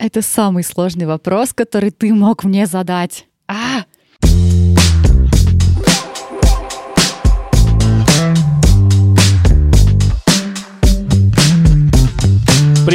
[0.00, 3.26] Это самый сложный вопрос, который ты мог мне задать.
[3.46, 3.84] А!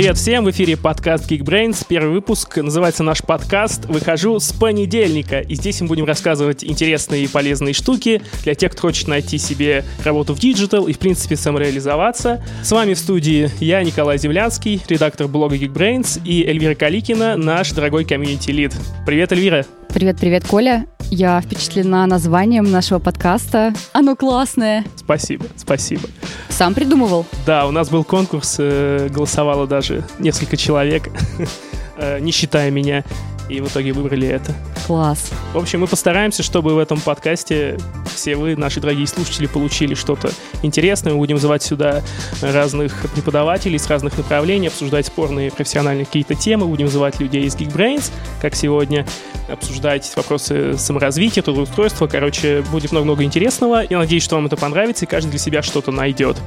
[0.06, 1.84] Привет всем, в эфире подкаст Geekbrains.
[1.90, 5.40] Первый выпуск, называется наш подкаст «Выхожу с понедельника».
[5.40, 9.84] И здесь мы будем рассказывать интересные и полезные штуки для тех, кто хочет найти себе
[10.04, 12.46] работу в digital и, в принципе, самореализоваться.
[12.62, 18.06] С вами в студии я, Николай Землянский, редактор блога Geekbrains, и Эльвира Каликина, наш дорогой
[18.06, 18.76] комьюнити-lead.
[19.08, 19.66] Привет, Эльвира!
[19.96, 20.88] Привет-привет, Коля.
[21.10, 23.74] Я впечатлена названием нашего подкаста.
[23.94, 24.84] Оно классное.
[24.98, 26.10] Спасибо, спасибо.
[26.50, 27.26] Сам придумывал?
[27.46, 31.10] Да, у нас был конкурс, э, голосовало даже несколько человек,
[31.98, 33.06] э, не считая меня
[33.50, 34.54] и в итоге выбрали это.
[34.88, 35.32] Класс.
[35.54, 37.78] В общем, мы постараемся, чтобы в этом подкасте
[38.16, 40.32] все вы, наши дорогие слушатели, получили что-то
[40.62, 41.14] интересное.
[41.14, 42.02] Мы будем звать сюда
[42.42, 46.66] разных преподавателей с разных направлений, обсуждать спорные профессиональные какие-то темы.
[46.66, 49.06] Будем звать людей из Geekbrains, как сегодня,
[49.50, 52.08] обсуждать вопросы саморазвития, трудоустройства.
[52.08, 53.84] Короче, будет много-много интересного.
[53.88, 56.38] Я надеюсь, что вам это понравится, и каждый для себя что-то найдет.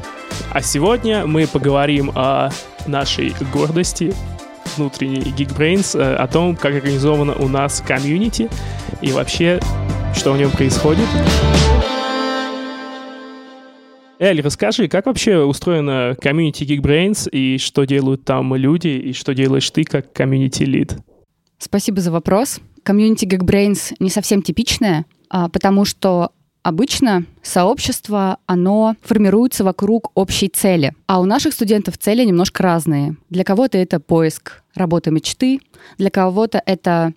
[0.50, 2.50] А сегодня мы поговорим о
[2.87, 4.15] нашей гордости,
[4.79, 8.48] внутренний Geekbrains э, о том, как организовано у нас комьюнити
[9.03, 9.61] и вообще,
[10.15, 11.07] что в нем происходит.
[14.21, 19.71] Эль, расскажи, как вообще устроена комьюнити Geekbrains и что делают там люди, и что делаешь
[19.71, 20.97] ты как комьюнити-lead?
[21.59, 22.61] Спасибо за вопрос.
[22.83, 26.33] Комьюнити Geekbrains не совсем типичное, а, потому что
[26.69, 30.92] Обычно сообщество, оно формируется вокруг общей цели.
[31.06, 33.16] А у наших студентов цели немножко разные.
[33.30, 35.60] Для кого-то это поиск работы мечты,
[35.97, 37.14] для кого-то это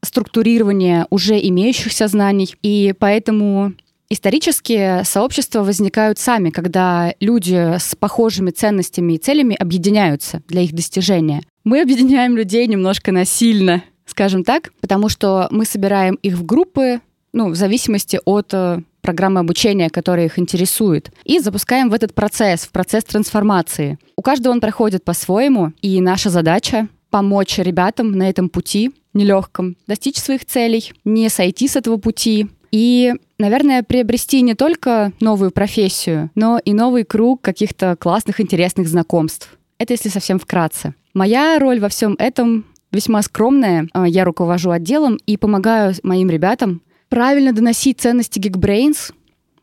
[0.00, 2.54] структурирование уже имеющихся знаний.
[2.62, 3.72] И поэтому
[4.10, 11.42] Исторически сообщества возникают сами, когда люди с похожими ценностями и целями объединяются для их достижения.
[11.64, 17.00] Мы объединяем людей немножко насильно, скажем так, потому что мы собираем их в группы,
[17.32, 22.62] ну, в зависимости от э, программы обучения, которая их интересует, и запускаем в этот процесс,
[22.62, 23.98] в процесс трансформации.
[24.16, 30.16] У каждого он проходит по-своему, и наша задача помочь ребятам на этом пути нелегком достичь
[30.16, 36.60] своих целей, не сойти с этого пути и, наверное, приобрести не только новую профессию, но
[36.62, 39.56] и новый круг каких-то классных, интересных знакомств.
[39.78, 40.94] Это если совсем вкратце.
[41.14, 43.88] Моя роль во всем этом весьма скромная.
[44.06, 49.12] Я руковожу отделом и помогаю моим ребятам правильно доносить ценности Geekbrains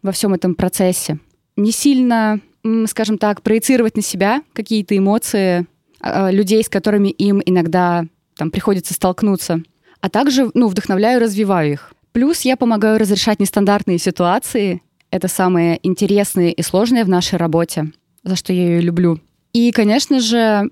[0.01, 1.19] во всем этом процессе.
[1.55, 2.39] Не сильно,
[2.87, 5.65] скажем так, проецировать на себя какие-то эмоции
[5.99, 8.05] а, людей, с которыми им иногда
[8.35, 9.61] там приходится столкнуться,
[10.01, 11.93] а также ну, вдохновляю развиваю их.
[12.11, 14.81] Плюс я помогаю разрешать нестандартные ситуации.
[15.11, 17.91] Это самое интересное и сложное в нашей работе,
[18.23, 19.19] за что я ее люблю.
[19.53, 20.69] И, конечно же,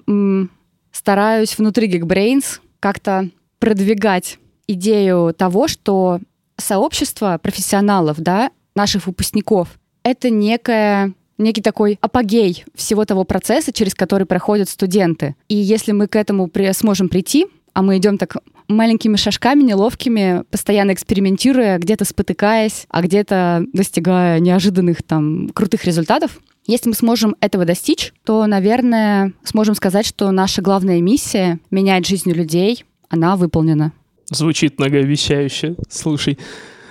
[0.92, 3.30] стараюсь внутри Geekbrains как-то
[3.60, 6.20] продвигать идею того, что
[6.58, 9.70] сообщество профессионалов, да, наших выпускников,
[10.04, 15.36] это некая некий такой апогей всего того процесса, через который проходят студенты.
[15.48, 18.38] И если мы к этому при, сможем прийти, а мы идем так
[18.68, 26.90] маленькими шажками, неловкими, постоянно экспериментируя, где-то спотыкаясь, а где-то достигая неожиданных там крутых результатов, если
[26.90, 32.86] мы сможем этого достичь, то, наверное, сможем сказать, что наша главная миссия— менять жизнь людей,
[33.10, 33.92] она выполнена.
[34.34, 35.76] Звучит многообещающе.
[35.90, 36.38] Слушай,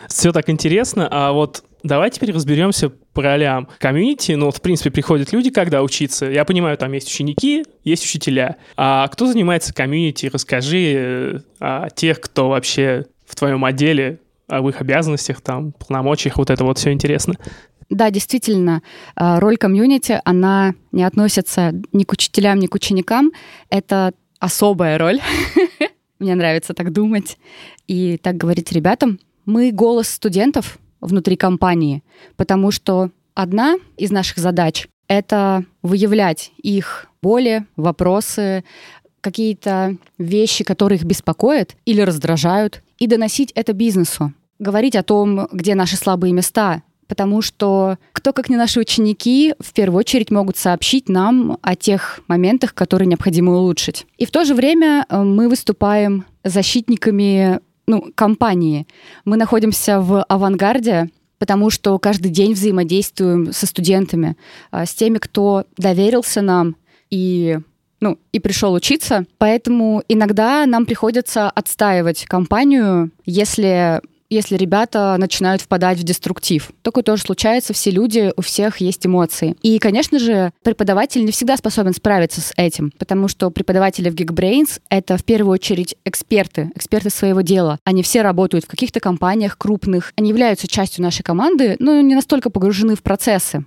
[0.08, 3.69] все так интересно, а вот давай теперь разберемся по ролям.
[3.78, 6.26] Комьюнити, ну, в принципе, приходят люди, когда учиться.
[6.26, 8.56] Я понимаю, там есть ученики, есть учителя.
[8.76, 10.30] А кто занимается комьюнити?
[10.32, 16.50] Расскажи э, о тех, кто вообще в твоем отделе, об их обязанностях, там, полномочиях, вот
[16.50, 17.34] это вот все интересно.
[17.91, 18.82] Да, действительно,
[19.16, 23.32] э, роль комьюнити, она не относится ни к учителям, ни к ученикам.
[23.69, 25.20] Это особая роль.
[26.22, 27.37] Мне нравится так думать
[27.88, 29.19] и так говорить ребятам.
[29.44, 32.05] Мы голос студентов внутри компании,
[32.37, 38.62] потому что одна из наших задач— это выявлять их боли, вопросы,
[39.21, 44.33] какие-то вещи, которые их беспокоят или раздражают, и доносить это бизнесу.
[44.60, 49.74] Говорить о том, где наши слабые места, потому что кто, как не наши ученики, в
[49.74, 54.06] первую очередь могут сообщить нам о тех моментах, которые необходимо улучшить.
[54.16, 58.86] И в то же время э, мы выступаем защитниками ну, компании.
[59.26, 64.38] Мы находимся в авангарде, потому что каждый день взаимодействуем со студентами,
[64.72, 66.76] э, с теми, кто доверился нам
[67.10, 67.59] и
[68.00, 69.26] ну, и пришел учиться.
[69.36, 74.00] Поэтому иногда нам приходится отстаивать компанию, если
[74.33, 76.71] если ребята начинают впадать в деструктив.
[76.83, 79.57] Такое тоже случается, все люди, у всех есть эмоции.
[79.63, 84.81] И, конечно же, преподаватель не всегда способен справиться с этим, потому что преподаватели в Geekbrains—
[84.89, 87.79] это в первую очередь эксперты, эксперты своего дела.
[87.84, 92.51] Они все работают в каких-то компаниях крупных, они являются частью нашей команды, но не настолько
[92.51, 93.65] погружены в процессы.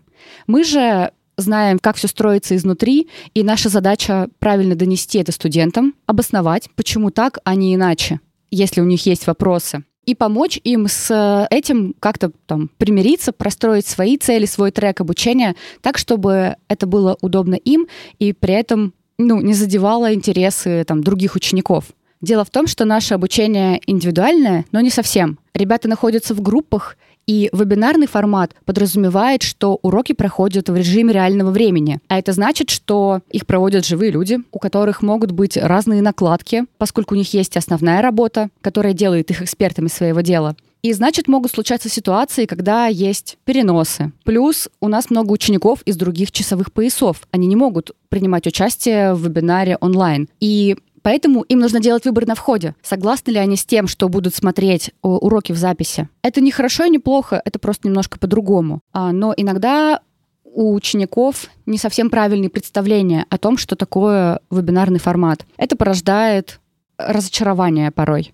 [0.48, 6.70] Мы же знаем, как все строится изнутри, и наша задача правильно донести это студентам, обосновать,
[6.76, 8.20] почему так, а не иначе,
[8.50, 13.88] если у них есть вопросы и помочь им с э, этим как-то там примириться, простроить
[13.88, 17.88] свои цели, свой трек обучения так, чтобы это было удобно им
[18.19, 21.86] и при этом ну, не задевало интересы там, других учеников.
[22.22, 25.38] Дело в том, что наше обучение индивидуальное, но не совсем.
[25.54, 32.00] Ребята находятся в группах, и вебинарный формат подразумевает, что уроки проходят в режиме реального времени.
[32.07, 37.16] А это значит, что их проводят живые люди, у которых могут быть разные накладки, поскольку
[37.16, 40.56] у них есть основная работа, которая делает их экспертами своего дела.
[40.83, 44.12] И значит, могут случаться ситуации, когда есть переносы.
[44.24, 47.28] Плюс у нас много учеников из других часовых поясов.
[47.31, 50.30] Они не могут принимать участие в вебинаре онлайн.
[50.39, 52.74] И Поэтому им нужно делать выбор на входе.
[52.81, 56.10] Согласны ли они с тем, что будут смотреть уроки в записи?
[56.24, 58.81] Это не хорошо и не плохо, это просто немножко по-другому.
[58.92, 60.00] А, но иногда
[60.44, 65.46] у учеников не совсем правильные представления о том, что такое вебинарный формат.
[65.57, 66.60] Это порождает
[66.98, 68.34] разочарование порой.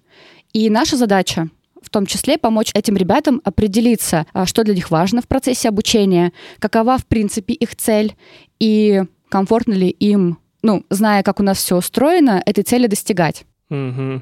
[0.54, 1.50] И наша задача
[1.82, 6.32] в том числе помочь этим ребятам определиться, а, что для них важно в процессе обучения,
[6.60, 8.16] какова, в принципе, их цель
[8.62, 13.46] и комфортно ли им ну, зная, как у нас все устроено, этой цели достигать.
[13.70, 14.22] Угу.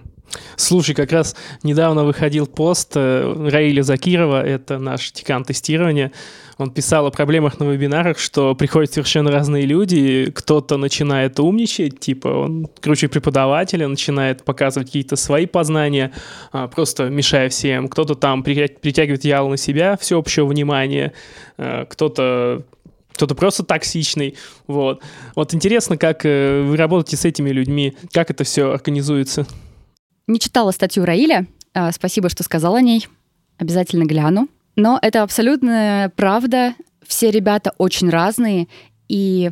[0.55, 6.11] Слушай, как раз недавно выходил пост э, Раиля Закирова, это наш декан тестирования.
[6.57, 12.27] Он писал о проблемах на вебинарах, что приходят совершенно разные люди, кто-то начинает умничать, типа
[12.27, 16.11] он круче преподавателя, начинает показывать какие-то свои познания,
[16.51, 17.87] а, просто мешая всем.
[17.87, 21.13] Кто-то там притягивает ял на себя, всеобщее внимание,
[21.57, 22.63] э, кто-то
[23.19, 24.35] кто-то просто токсичный,
[24.65, 25.03] вот.
[25.35, 29.45] Вот интересно, как э, вы работаете с этими людьми, как это все организуется?
[30.27, 33.09] Не читала статью Раиля, а, спасибо, что сказал о ней,
[33.57, 34.47] обязательно гляну.
[34.77, 36.75] Но это абсолютная правда,
[37.05, 38.69] все ребята очень разные,
[39.09, 39.51] и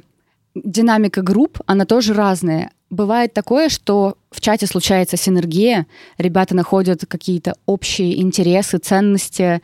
[0.56, 2.72] динамика групп, она тоже разная.
[2.90, 5.88] Бывает такое, что в чате случается синергия,
[6.18, 9.62] ребята находят какие-то общие интересы, ценности,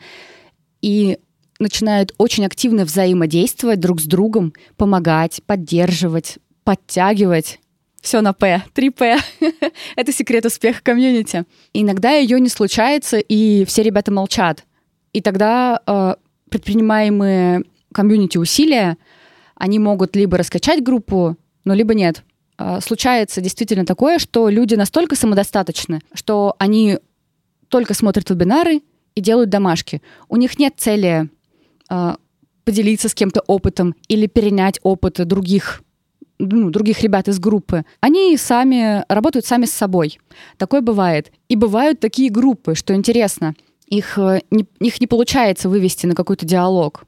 [0.82, 1.18] и
[1.58, 7.60] начинают очень активно взаимодействовать друг с другом, помогать, поддерживать, подтягивать.
[8.00, 9.18] Все на П, 3 П.
[9.96, 11.44] Это секрет успеха комьюнити.
[11.72, 14.64] Иногда ее не случается, и все ребята молчат.
[15.14, 16.14] И тогда э,
[16.50, 17.62] предпринимаемые
[17.92, 18.98] комьюнити усилия,
[19.54, 22.24] они могут либо раскачать группу, но либо нет.
[22.58, 26.98] Э, случается действительно такое, что люди настолько самодостаточны, что они
[27.68, 28.82] только смотрят вебинары
[29.14, 30.02] и делают домашки.
[30.28, 31.30] У них нет цели
[32.64, 35.82] поделиться с кем-то опытом или перенять опыт других
[36.38, 40.18] ну, других ребят из группы, они сами работают сами с собой.
[40.56, 41.32] Такое бывает.
[41.48, 43.54] И бывают такие группы, что интересно,
[43.86, 47.04] их э, не, их не получается вывести на какой-то диалог.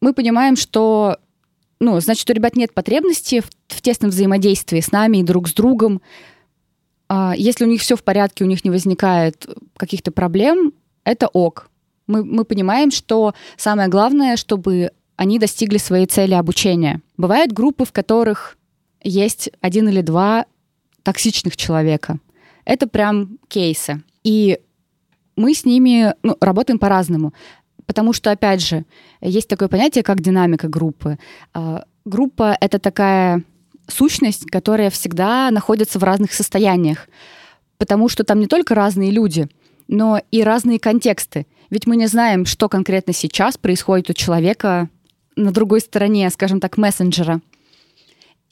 [0.00, 1.18] Мы понимаем, что
[1.82, 5.52] ну, значит, у ребят нет потребности в, в тесном взаимодействии с нами и друг с
[5.52, 6.00] другом.
[7.08, 9.46] А, если у них все в порядке, у них не возникает
[9.76, 10.72] каких-то проблем,
[11.04, 11.70] это ок.
[12.12, 17.00] Мы, мы понимаем, что самое главное, чтобы они достигли своей цели обучения.
[17.16, 18.56] Бывают группы, в которых
[19.02, 20.46] есть один или два
[21.02, 22.18] токсичных человека.
[22.64, 24.02] Это прям кейсы.
[24.24, 24.58] И
[25.36, 27.32] мы с ними ну, работаем по-разному.
[27.86, 28.84] Потому что, опять же,
[29.20, 31.18] есть такое понятие, как динамика группы.
[31.52, 33.42] А, группа— это такая
[33.88, 37.08] сущность, которая всегда находится в разных состояниях.
[37.78, 39.48] Потому что там не только разные люди,
[39.88, 41.46] но и разные контексты.
[41.70, 44.88] Ведь мы не знаем, что конкретно сейчас происходит у человека
[45.36, 47.40] на другой стороне, скажем так, мессенджера.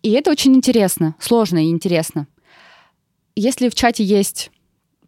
[0.02, 2.26] И это очень интересно, сложно и интересно.
[3.37, 4.50] Если в чате есть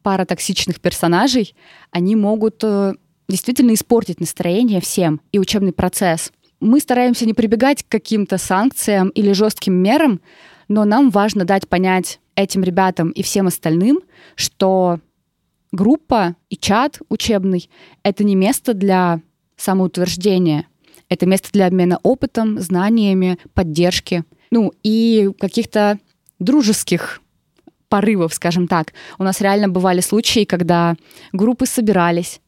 [0.03, 1.55] пара токсичных персонажей,
[1.91, 2.95] они могут э,
[3.29, 6.33] действительно испортить настроение всем и учебный процесс.
[6.61, 10.21] Мы стараемся не прибегать к каким-то санкциям или жестким мерам,
[10.69, 14.01] но нам важно дать понять этим ребятам и всем остальным,
[14.37, 15.01] что
[15.73, 17.69] группа и чат учебный—
[18.03, 19.21] это не место для
[19.57, 20.67] самоутверждения.
[21.09, 25.99] Это место для обмена опытом, знаниями, поддержки, ну и каких-то
[26.39, 27.21] дружеских
[27.89, 28.95] порывов, скажем так.
[29.19, 30.97] У нас реально бывали случаи, когда
[31.33, 32.41] группы собирались,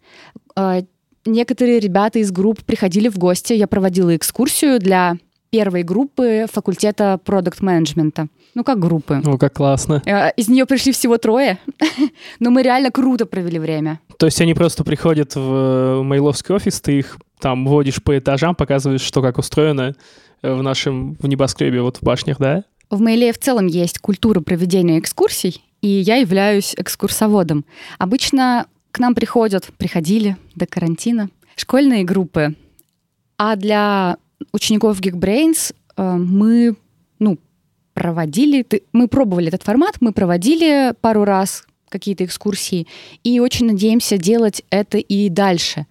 [0.57, 0.83] э,
[1.27, 5.19] некоторые ребята из групп приходили в гости, я проводила экскурсию для
[5.55, 8.27] первой группы факультета продукт-менеджмента.
[8.57, 9.23] Ну, как группы.
[9.25, 10.03] О, как классно.
[10.05, 11.61] Э, из нее пришли всего трое,
[12.41, 14.01] но мы реально круто провели время.
[14.19, 19.03] То есть они просто приходят в мейловский офис, ты их там водишь по этажам, показываешь,
[19.03, 19.95] что как устроено
[20.43, 22.65] в нашем в небоскребе, вот в башнях, да?
[22.91, 27.65] В Мейле в целом есть культура проведения экскурсий, и я являюсь экскурсоводом.
[27.99, 32.57] Обычно к нам приходят, приходили до карантина, школьные группы,
[33.39, 34.17] а для
[34.53, 36.77] учеников Geekbrains э, мы,
[37.19, 37.39] ну,
[37.95, 42.89] проводили, мы пробовали этот формат, мы проводили пару раз какие-то экскурсии,
[43.23, 45.87] и очень надеемся делать это и дальше,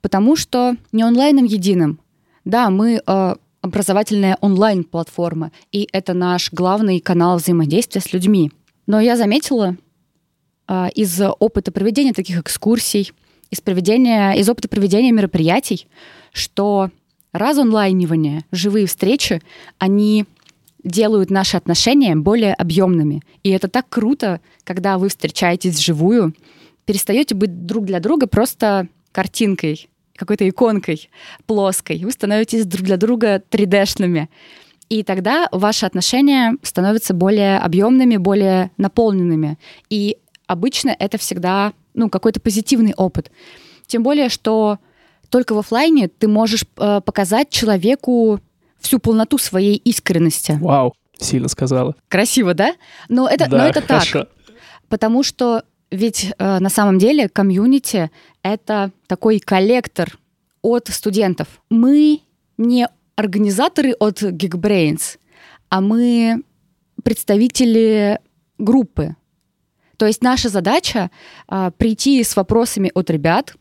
[0.00, 2.00] потому что не онлайном единым.
[2.44, 8.52] Да, мы э, образовательная онлайн-платформа, и это наш главный канал взаимодействия с людьми.
[8.86, 9.76] Но я заметила
[10.68, 13.12] э, из опыта проведения таких экскурсий,
[13.50, 15.88] из, проведения, из опыта проведения мероприятий,
[16.32, 16.90] что
[17.38, 19.40] разонлайнивание, живые встречи,
[19.78, 20.26] они
[20.84, 23.22] делают наши отношения более объемными.
[23.42, 26.34] И это так круто, когда вы встречаетесь вживую,
[26.84, 31.10] перестаете быть друг для друга просто картинкой, какой-то иконкой
[31.46, 31.98] плоской.
[32.02, 34.28] Вы становитесь друг для друга 3D-шными.
[34.88, 39.58] И тогда ваши отношения становятся более объемными, более наполненными.
[39.90, 40.16] И
[40.46, 43.30] обычно это всегда ну, какой-то позитивный опыт.
[43.86, 44.78] Тем более, что
[45.30, 48.40] только в офлайне ты можешь э, показать человеку
[48.78, 50.58] всю полноту своей искренности.
[50.60, 51.94] Вау, сильно сказала.
[52.08, 52.74] Красиво, да?
[53.08, 54.20] Но это, да, но это хорошо.
[54.20, 54.28] так.
[54.88, 58.10] Потому что ведь э, на самом деле комьюнити—
[58.42, 60.18] это такой коллектор
[60.62, 61.48] от студентов.
[61.70, 62.20] Мы
[62.56, 65.18] не организаторы от Geekbrains,
[65.68, 66.42] а мы
[67.02, 68.20] представители
[68.58, 69.16] группы.
[69.96, 71.10] То есть наша задача
[71.48, 73.54] э, прийти с вопросами от ребят,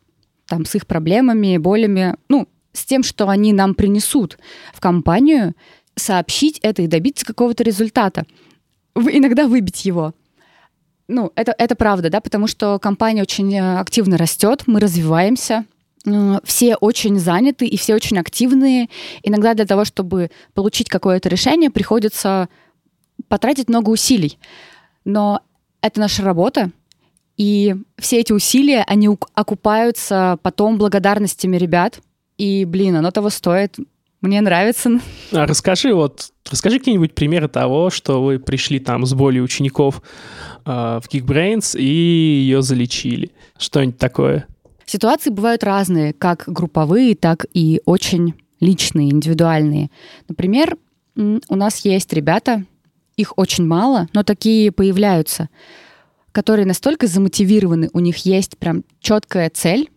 [0.48, 4.38] там, с их проблемами, болями, ну, с тем, что они нам принесут
[4.74, 5.56] в компанию,
[5.96, 8.26] сообщить это и добиться какого-то результата.
[8.96, 10.14] Иногда выбить его.
[11.08, 15.66] Ну, это, это правда, да, потому что компания очень э, активно растет, мы развиваемся,
[16.06, 18.90] э, все очень заняты и все очень активные.
[19.24, 22.50] Иногда для того, чтобы получить какое-то решение, приходится
[23.30, 24.38] потратить много усилий.
[25.06, 25.42] Но
[25.82, 26.72] это наша работа,
[27.38, 32.02] и все эти усилия, они окупаются потом благодарностями ребят.
[32.38, 33.78] И, блин, оно того стоит.
[34.22, 35.00] Мне нравится.
[35.32, 40.02] А расскажи вот, расскажи какие-нибудь примеры того, что вы пришли там с болью учеников
[40.66, 43.32] э, в Geekbrains и ее залечили.
[43.60, 44.48] Что-нибудь такое?
[44.86, 49.92] Ситуации бывают разные, как групповые, так и очень личные, индивидуальные.
[50.28, 50.78] Например,
[51.16, 52.64] у нас есть ребята,
[53.18, 55.50] их очень мало, но такие появляются—
[56.38, 59.90] которые настолько замотивированы, у них есть прям четкая цель,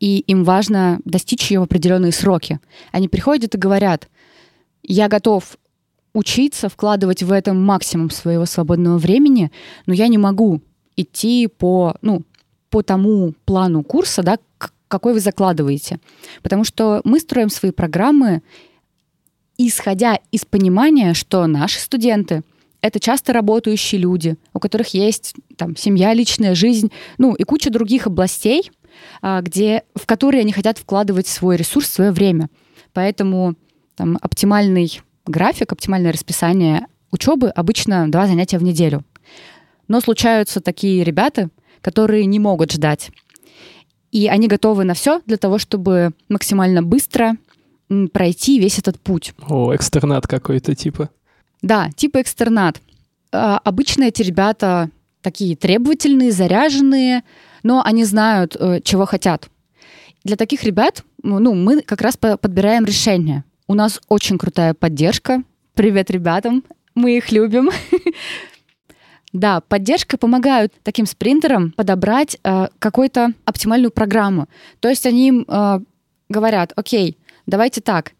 [0.00, 2.58] и им важно достичь ее в определенные сроки.
[2.90, 4.08] Они приходят и говорят,
[4.82, 5.58] я готов
[6.14, 9.52] учиться, вкладывать в это максимум своего свободного времени,
[9.84, 10.62] но я не могу
[10.96, 12.22] идти по, ну,
[12.70, 14.38] по тому плану курса, да,
[14.88, 16.00] какой вы закладываете.
[16.42, 18.40] Потому что мы строим свои программы,
[19.58, 22.42] исходя из понимания, что наши студенты—
[22.84, 28.06] это часто работающие люди, у которых есть там семья, личная жизнь, ну и куча других
[28.06, 28.70] областей,
[29.22, 32.50] а, где, в которые они хотят вкладывать свой ресурс, свое время.
[32.92, 33.54] Поэтому
[33.96, 39.02] там, оптимальный график, оптимальное расписание учебы обычно два занятия в неделю.
[39.88, 41.48] Но случаются такие ребята,
[41.80, 43.12] которые не могут ждать.
[44.10, 47.38] И они готовы на все для того, чтобы максимально быстро
[48.12, 49.32] пройти весь этот путь.
[49.48, 51.08] О, экстернат какой-то типа.
[51.64, 52.82] Да, типа экстернат.
[53.32, 54.90] А, обычно эти ребята
[55.22, 57.22] такие требовательные, заряженные,
[57.62, 59.48] но они знают, э, чего хотят.
[60.24, 63.44] Для таких ребят ну, мы как раз подбираем решение.
[63.66, 65.42] У нас очень крутая поддержка.
[65.72, 67.70] Привет ребятам, мы их любим.
[69.32, 74.48] Да, поддержка помогает таким спринтерам подобрать э, какую-то оптимальную программу.
[74.78, 75.80] То есть они им э,
[76.28, 78.12] говорят, окей, давайте так,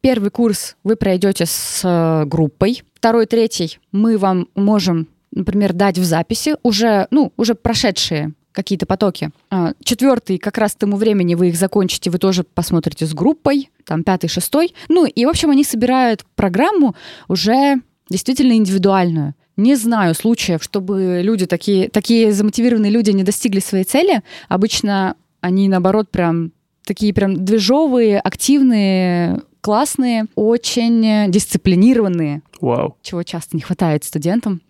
[0.00, 2.82] Первый курс вы пройдете с э, группой.
[2.94, 9.30] Второй, третий мы вам можем, например, дать в записи уже, ну, уже прошедшие какие-то потоки.
[9.50, 13.70] А, четвертый, как раз к тому времени вы их закончите, вы тоже посмотрите с группой,
[13.84, 14.74] там пятый, шестой.
[14.88, 16.96] Ну и, в общем, они собирают программу
[17.28, 17.76] уже
[18.08, 19.34] действительно индивидуальную.
[19.56, 24.22] Не знаю случаев, чтобы люди такие, такие замотивированные люди не достигли своей цели.
[24.48, 26.52] Обычно они, наоборот, прям
[26.84, 32.42] такие прям движовые, активные, классные, очень дисциплинированные.
[32.60, 32.96] Вау.
[33.02, 34.60] Чего часто не хватает студентам.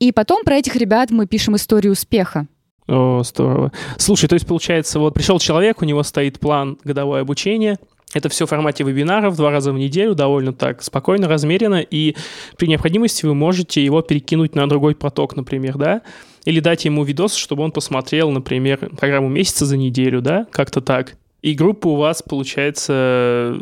[0.00, 2.46] И потом про этих ребят мы пишем историю успеха.
[2.86, 3.72] О, здорово.
[3.96, 7.78] Слушай, то есть получается, вот пришел человек, у него стоит план годовое обучение,
[8.14, 12.16] Это все в формате вебинаров два раза в неделю, довольно так спокойно, размеренно, и
[12.56, 16.00] при необходимости вы можете его перекинуть на другой поток, например, да,
[16.44, 21.16] или дать ему видос, чтобы он посмотрел, например, программу месяца за неделю, да, как-то так.
[21.42, 23.60] И группа у вас, получается,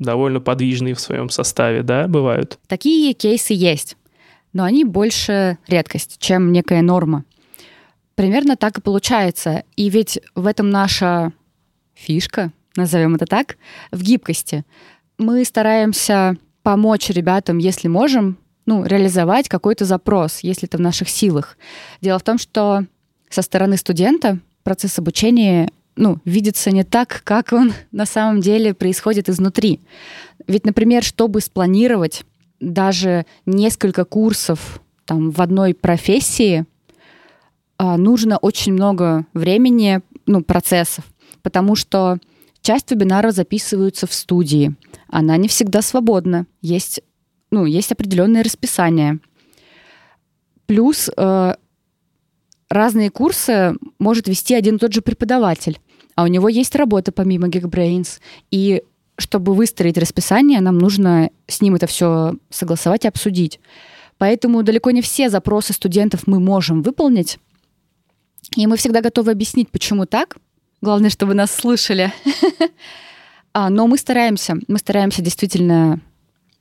[0.00, 2.58] довольно подвижные в своем составе, да, бывают?
[2.66, 3.96] Такие кейсы есть,
[4.52, 7.24] но они больше редкость, чем некая норма.
[8.16, 9.62] Примерно так и получается.
[9.76, 11.32] И ведь в этом наша
[11.94, 13.56] фишка, назовем это так,
[13.92, 14.64] в гибкости.
[15.18, 21.56] Мы стараемся помочь ребятам, если можем, ну, реализовать какой-то запрос, если это в наших силах.
[22.00, 22.84] Дело в том, что
[23.28, 29.28] со стороны студента процесс обучения ну, видится не так, как он на самом деле происходит
[29.28, 29.80] изнутри.
[30.48, 32.24] Ведь, например, чтобы спланировать
[32.58, 36.64] даже несколько курсов там, в одной профессии,
[37.78, 41.04] а, нужно очень много времени, ну, процессов,
[41.42, 42.18] потому что
[42.62, 44.74] часть вебинаров записываются в студии.
[45.08, 46.46] Она не всегда свободна.
[46.62, 47.02] Есть,
[47.50, 49.18] ну, есть определенное расписание.
[50.66, 51.54] Плюс э,
[52.68, 55.80] разные курсы может вести один и тот же преподаватель,
[56.20, 58.20] а у него есть работа помимо Geekbrains.
[58.50, 58.82] И
[59.16, 63.58] чтобы выстроить расписание, нам нужно с ним это все согласовать и обсудить.
[64.18, 67.38] Поэтому далеко не все запросы студентов мы можем выполнить.
[68.54, 70.36] И мы всегда готовы объяснить, почему так.
[70.82, 72.12] Главное, чтобы нас слышали.
[73.52, 75.98] А, но мы стараемся, мы стараемся действительно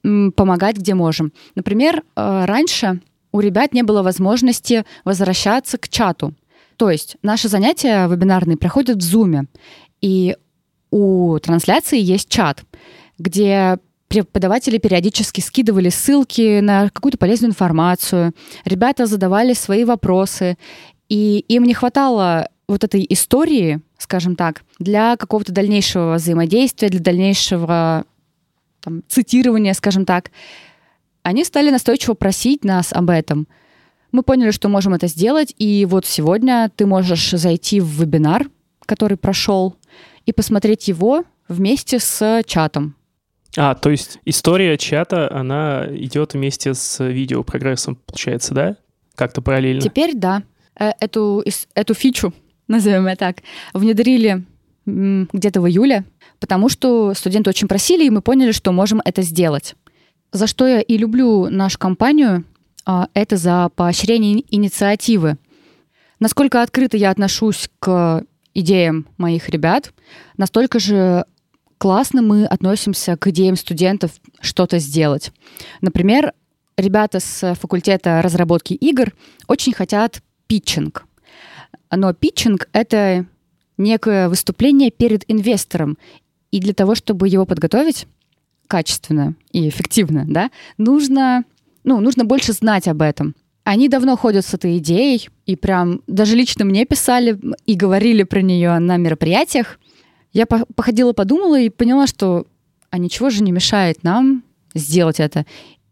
[0.02, 1.32] помогать, где можем.
[1.54, 3.00] Например, э, раньше
[3.32, 6.34] у ребят не было возможности возвращаться к чату.
[6.80, 9.48] То есть наши занятия вебинарные проходят в Zoom,
[10.00, 10.38] и
[10.92, 12.64] у трансляции есть чат,
[13.18, 18.34] где преподаватели периодически скидывали ссылки на какую-то полезную информацию,
[18.64, 20.58] ребята задавали свои вопросы,
[21.10, 28.06] и им не хватало вот этой истории, скажем так, для какого-то дальнейшего взаимодействия, для дальнейшего
[28.80, 30.32] там, цитирования, скажем так.
[31.24, 33.50] Они стали настойчиво просить нас об этом.
[34.12, 38.48] Мы поняли, что можем это сделать, и вот сегодня ты можешь зайти в вебинар,
[38.86, 39.76] который прошел,
[40.26, 42.96] и посмотреть его вместе с чатом.
[43.58, 48.78] А, то есть история чата, она идет вместе с видеопрогрессом, получается, да?
[49.16, 49.82] Как-то параллельно?
[49.82, 50.44] Теперь да.
[50.80, 52.34] Э, эту, эту фичу,
[52.68, 53.38] назовем ее так,
[53.74, 54.46] внедрили
[54.86, 56.06] где-то в июле,
[56.40, 59.76] потому что студенты очень просили, и мы поняли, что можем это сделать.
[60.32, 62.44] За что я и люблю нашу компанию,
[63.14, 65.38] это за поощрение инициативы.
[66.20, 69.94] Насколько открыто я отношусь к идеям моих ребят,
[70.38, 71.26] настолько же
[71.78, 75.32] классно мы относимся к идеям студентов что-то сделать.
[75.82, 76.34] Например,
[76.78, 79.14] ребята с факультета разработки игр
[79.48, 81.06] очень хотят питчинг.
[81.92, 83.26] Но питчинг— это
[83.78, 85.98] некое выступление перед инвестором.
[86.52, 88.08] И для того, чтобы его подготовить,
[88.68, 91.44] качественно и эффективно, да, нужно,
[91.90, 93.36] ну, нужно больше знать об этом.
[93.64, 98.42] Они давно ходят с этой идеей, и прям даже лично мне писали и говорили про
[98.42, 99.80] нее на мероприятиях.
[100.32, 102.46] Я походила, подумала и поняла, что
[102.92, 104.44] а ничего же не мешает нам
[104.76, 105.46] сделать это.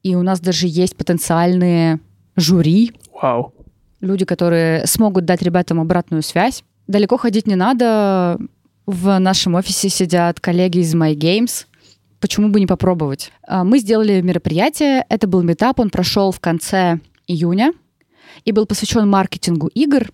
[0.03, 1.99] И у нас даже есть потенциальные
[2.35, 2.91] жюри.
[3.19, 3.53] Вау.
[3.99, 6.63] Люди, которые смогут дать ребятам обратную связь.
[6.87, 8.37] Далеко ходить не надо.
[8.85, 11.65] В нашем офисе сидят коллеги из My Games,
[12.19, 13.31] почему бы не попробовать?
[13.47, 17.73] А, мы сделали мероприятие, это был метап, он прошел в конце июня
[18.45, 20.11] и был посвящен маркетингу игр,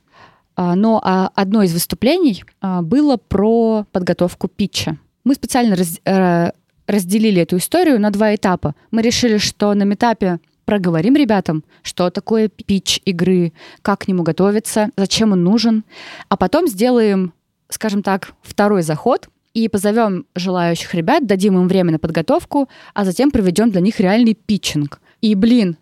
[0.56, 4.98] а, но а, одно из выступлений было про подготовку питча.
[5.24, 6.52] Мы специально раз, э,
[6.86, 8.76] разделили эту историю на два этапа.
[8.92, 14.90] Мы решили, что на метапе проговорим ребятам, что такое питч игры, как к нему готовиться,
[14.98, 15.84] зачем он нужен,
[16.30, 17.34] а потом сделаем,
[17.70, 23.32] скажем так, второй заход, и позовем желающих ребят, дадим им время на подготовку, а затем
[23.32, 25.00] проведем для них реальный питчинг.
[25.22, 25.78] И, блин,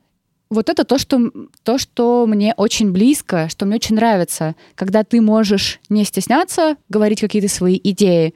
[0.50, 1.32] вот это то что,
[1.64, 7.22] то, что мне очень близко, что мне очень нравится, когда ты можешь не стесняться говорить
[7.22, 8.36] какие-то свои идеи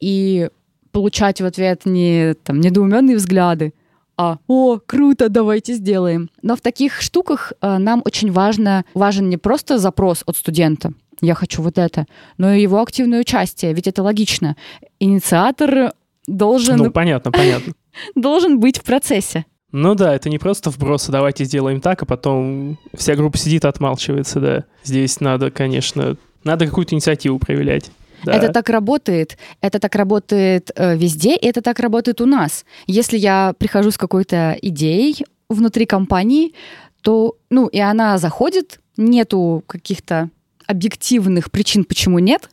[0.00, 0.48] и
[0.90, 3.72] получать в ответ не там, недоуменные взгляды,
[4.16, 6.30] а «О, круто, давайте сделаем».
[6.42, 11.34] Но в таких штуках э, нам очень важно, важен не просто запрос от студента, я
[11.34, 12.06] хочу вот это,
[12.38, 14.56] но и его активное участие, ведь это логично.
[15.00, 15.92] Инициатор
[16.26, 16.76] должен...
[16.76, 17.72] Ну, понятно, понятно.
[18.14, 19.44] должен быть в процессе.
[19.72, 24.40] Ну да, это не просто вбросы, давайте сделаем так, а потом вся группа сидит, отмалчивается,
[24.40, 24.64] да.
[24.84, 27.90] Здесь надо, конечно, надо какую-то инициативу проявлять.
[28.24, 28.32] Да.
[28.32, 29.36] Это так работает.
[29.60, 32.64] Это так работает э, везде, и это так работает у нас.
[32.86, 36.54] Если я прихожу с какой-то идеей внутри компании,
[37.02, 40.30] то, ну, и она заходит, нету каких-то
[40.66, 42.50] объективных причин, почему нет,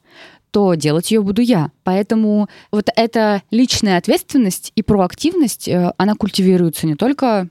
[0.51, 1.71] то делать ее буду я.
[1.83, 7.47] Поэтому вот эта личная ответственность и проактивность, э, она культивируется не только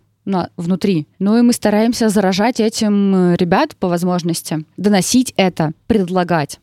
[0.57, 1.09] внутри.
[1.19, 6.61] Но и мы стараемся заражать этим э, ребят по возможности, доносить это, предлагать.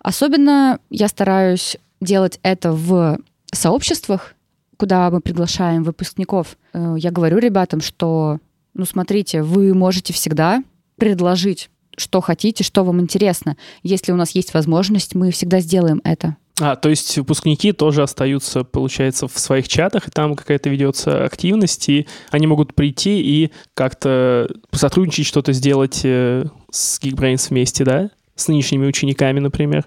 [0.00, 3.18] Особенно я стараюсь делать это в
[3.52, 4.34] сообществах,
[4.76, 6.56] куда мы приглашаем выпускников.
[6.72, 8.38] Э, я говорю ребятам, что,
[8.74, 10.62] ну смотрите, вы можете всегда
[10.96, 11.70] предложить,
[12.00, 13.56] что хотите, что вам интересно.
[13.82, 16.36] Если у нас есть возможность, мы всегда сделаем это.
[16.60, 21.88] А, то есть выпускники тоже остаются, получается, в своих чатах, и там какая-то ведется активность,
[21.88, 28.10] и они могут прийти и как-то сотрудничать, что-то сделать э, с Geekbrains вместе, да?
[28.34, 29.86] С нынешними учениками, например.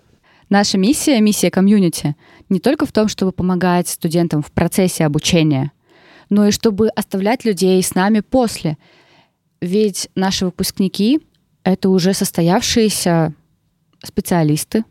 [0.49, 2.15] Наша миссия, миссия комьюнити,
[2.49, 5.71] не только в том, чтобы помогать студентам в процессе обучения,
[6.29, 8.77] но и чтобы оставлять людей с нами после.
[9.61, 11.21] Ведь наши выпускники—
[11.63, 13.33] это уже состоявшиеся
[14.03, 14.83] специалисты,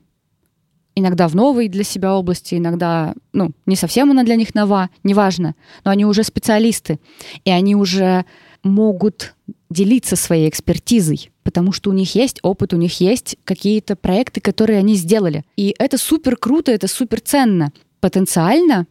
[0.94, 5.54] иногда в новой для себя области, иногда, ну, не совсем она для них нова, неважно,
[5.84, 6.98] но они уже специалисты,
[7.44, 8.24] и они уже
[8.62, 9.34] могут
[9.70, 14.78] делиться своей экспертизой, потому что у них есть опыт, у них есть какие-то проекты, которые
[14.78, 15.44] они сделали.
[15.56, 17.72] И это супер круто, это супер ценно.
[18.00, 18.86] Потенциально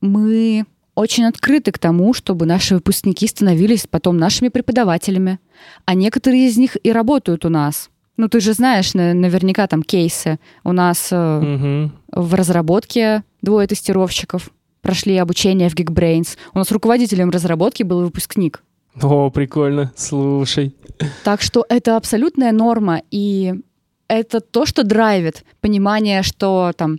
[0.00, 0.64] мы
[0.96, 5.38] очень открыты к тому, чтобы наши выпускники становились потом нашими преподавателями.
[5.84, 7.90] А некоторые из них и работают у нас.
[8.16, 10.40] Ну, ты же знаешь наверняка там кейсы.
[10.64, 11.92] У нас угу.
[12.10, 16.36] в разработке двое тестировщиков прошли обучение в Geekbrains.
[16.54, 18.62] У нас руководителем разработки был выпускник.
[19.02, 20.74] О, прикольно, слушай.
[21.24, 23.54] Так что это абсолютная норма, и
[24.08, 26.98] это то, что драйвит понимание, что там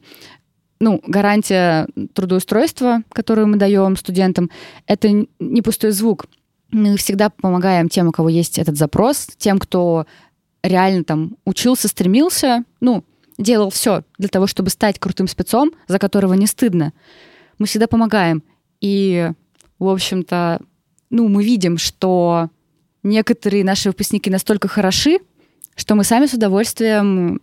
[0.80, 4.50] ну, гарантия трудоустройства, которую мы даем студентам,
[4.86, 5.10] это
[5.40, 6.26] не пустой звук.
[6.72, 10.06] Мы всегда помогаем тем, у кого есть этот запрос, тем, кто
[10.64, 13.04] реально там учился, стремился, ну,
[13.38, 16.94] делал все для того, чтобы стать крутым спецом, за которого не стыдно.
[17.60, 18.44] Мы всегда помогаем.
[18.82, 19.32] И,
[19.80, 20.62] в общем-то,
[21.10, 22.50] ну, мы видим, что
[23.04, 25.20] некоторые наши выпускники настолько хороши,
[25.76, 27.42] что мы сами с удовольствием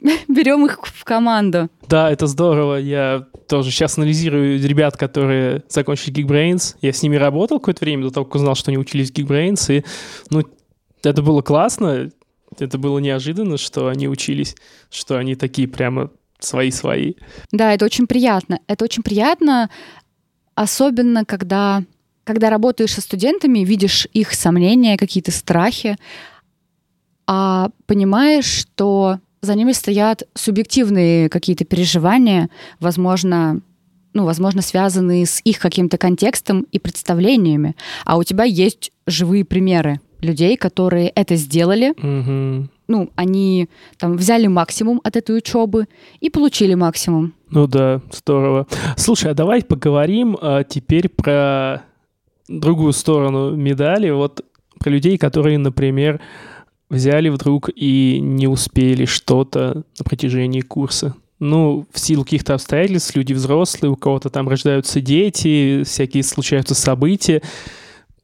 [0.28, 1.68] берем их в команду.
[1.88, 2.76] Да, это здорово.
[2.76, 6.76] Я тоже сейчас анализирую ребят, которые закончили Geekbrains.
[6.80, 9.72] Я с ними работал какое-то время до того, как узнал, что они учились в Geekbrains.
[9.74, 9.84] И,
[10.30, 10.44] ну,
[11.02, 12.10] это было классно.
[12.58, 14.56] Это было неожиданно, что они учились,
[14.90, 17.14] что они такие прямо свои-свои.
[17.52, 18.60] Да, это очень приятно.
[18.66, 19.70] Это очень приятно,
[20.54, 21.82] особенно когда,
[22.24, 25.96] когда работаешь со студентами, видишь их сомнения, какие-то страхи,
[27.26, 33.60] а понимаешь, что за ними стоят субъективные какие-то переживания, возможно,
[34.14, 37.76] ну, возможно, связанные с их каким-то контекстом и представлениями.
[38.04, 41.90] А у тебя есть живые примеры людей, которые это сделали.
[41.90, 42.68] Угу.
[42.88, 45.86] Ну, они там взяли максимум от этой учебы
[46.20, 47.34] и получили максимум.
[47.50, 48.66] Ну да, здорово.
[48.96, 51.82] Слушай, а давай поговорим а, теперь про
[52.48, 54.10] другую сторону медали.
[54.10, 54.44] Вот
[54.78, 56.20] про людей, которые, например,
[56.90, 61.14] взяли вдруг и не успели что-то на протяжении курса.
[61.38, 67.42] Ну, в силу каких-то обстоятельств люди взрослые, у кого-то там рождаются дети, всякие случаются события.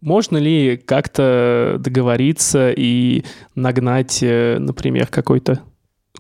[0.01, 3.25] Можно ли как-то договориться и
[3.55, 5.61] нагнать, э, например, какой-то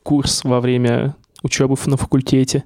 [0.02, 2.62] курс во время учебы на факультете?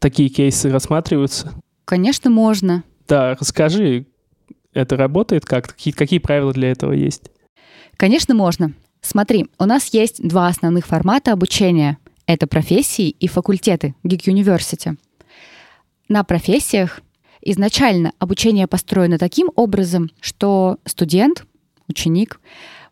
[0.00, 1.52] Такие кейсы рассматриваются?
[1.84, 2.84] Конечно, можно.
[3.08, 4.06] Да, расскажи,
[4.72, 5.68] это работает как?
[5.68, 7.30] Какие, какие правила для этого есть?
[7.96, 8.72] Конечно, можно.
[9.04, 11.98] Смотри, у нас есть два основных формата обучения.
[12.26, 14.96] Это профессии и факультеты, Geek University.
[16.08, 17.00] На профессиях
[17.46, 21.44] Изначально обучение построено таким образом, что студент,
[21.88, 22.40] ученик,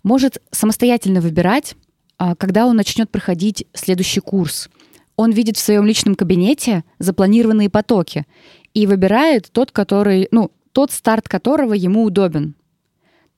[0.03, 1.75] может самостоятельно выбирать,
[2.18, 4.68] а, когда он начнет проходить следующий курс.
[5.16, 8.27] Он видит в своем личном кабинете запланированные потоки
[8.75, 12.55] и выбирает тот, который, ну, тот старт которого ему удобен.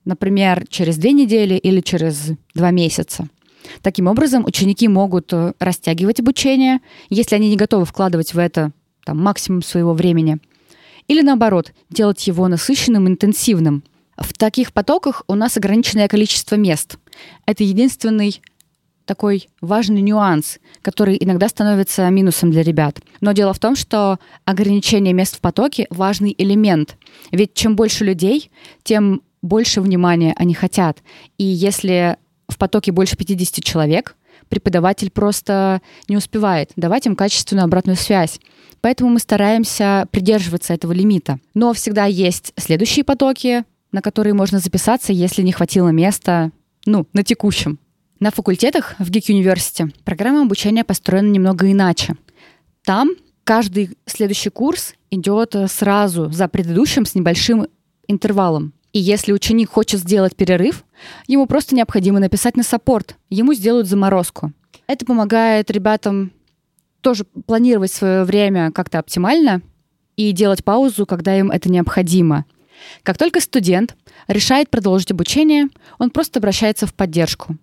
[0.05, 3.27] Например, через две недели или через два месяца.
[3.81, 8.71] Таким образом, ученики могут э, растягивать обучение, если они не готовы вкладывать в это
[9.03, 10.37] там, максимум своего времени–
[11.07, 13.83] или наоборот, делать его насыщенным, интенсивным.
[14.17, 16.97] В таких потоках у нас ограниченное количество мест.
[17.45, 18.41] Это единственный
[19.05, 23.01] такой важный нюанс, который иногда становится минусом для ребят.
[23.21, 26.97] Но дело в том, что ограничение мест в потоке— важный элемент.
[27.31, 28.49] Ведь чем больше людей,
[28.83, 30.99] тем больше внимания они хотят.
[31.37, 34.15] И если в потоке больше 50 человек,
[34.49, 38.39] преподаватель просто не успевает давать им качественную обратную связь.
[38.81, 41.39] Поэтому мы стараемся придерживаться этого лимита.
[41.53, 46.51] Но всегда есть следующие потоки, на которые можно записаться, если не хватило места
[46.85, 47.79] ну, на текущем.
[48.19, 52.15] На факультетах в Geek University программа обучения построена немного иначе.
[52.83, 53.11] Там
[53.43, 57.67] каждый следующий курс идет сразу за предыдущим с небольшим
[58.07, 58.73] интервалом.
[58.95, 60.85] И если ученик хочет сделать перерыв,
[61.27, 64.53] ему просто необходимо написать на саппорт, ему сделают заморозку.
[64.87, 66.31] Это помогает ребятам
[67.01, 69.61] тоже планировать свое время как-то оптимально
[70.15, 72.45] и делать паузу, когда им это необходимо.
[73.03, 73.97] Как только студент
[74.29, 75.67] решает продолжить обучение,
[75.99, 77.57] он просто обращается в поддержку.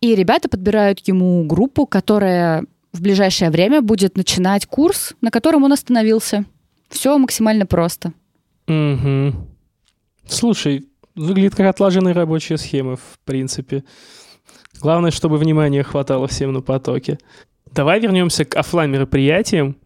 [0.00, 5.74] И ребята подбирают ему группу, которая в ближайшее время будет начинать курс, на котором он
[5.74, 6.46] остановился.
[6.88, 8.14] Все максимально просто.
[8.66, 9.53] Угу.
[10.26, 13.84] Слушай, выглядит как отлаженная рабочая схема, в принципе.
[14.80, 17.18] Главное, чтобы внимания хватало всем на потоке.
[17.72, 19.76] Давай вернемся к офлайн мероприятиям.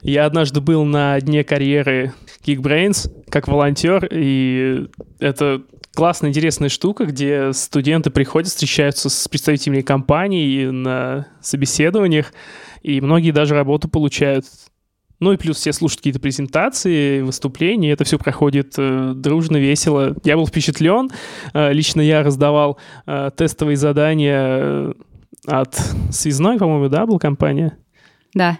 [0.00, 2.12] Я однажды был на дне карьеры
[2.44, 4.88] Geekbrains как волонтер, и
[5.20, 5.62] это
[5.94, 12.32] классная, интересная штука, где студенты приходят, встречаются с представителями компаний на собеседованиях,
[12.82, 14.44] и многие даже работу получают.
[15.22, 20.16] Ну и плюс все слушают какие-то презентации, выступления, это все проходит э, дружно, весело.
[20.24, 21.10] Я был впечатлен.
[21.54, 24.92] Э, лично я раздавал э, тестовые задания э,
[25.46, 25.80] от
[26.10, 27.78] Связной, по-моему, да, была компания?
[28.34, 28.58] Да.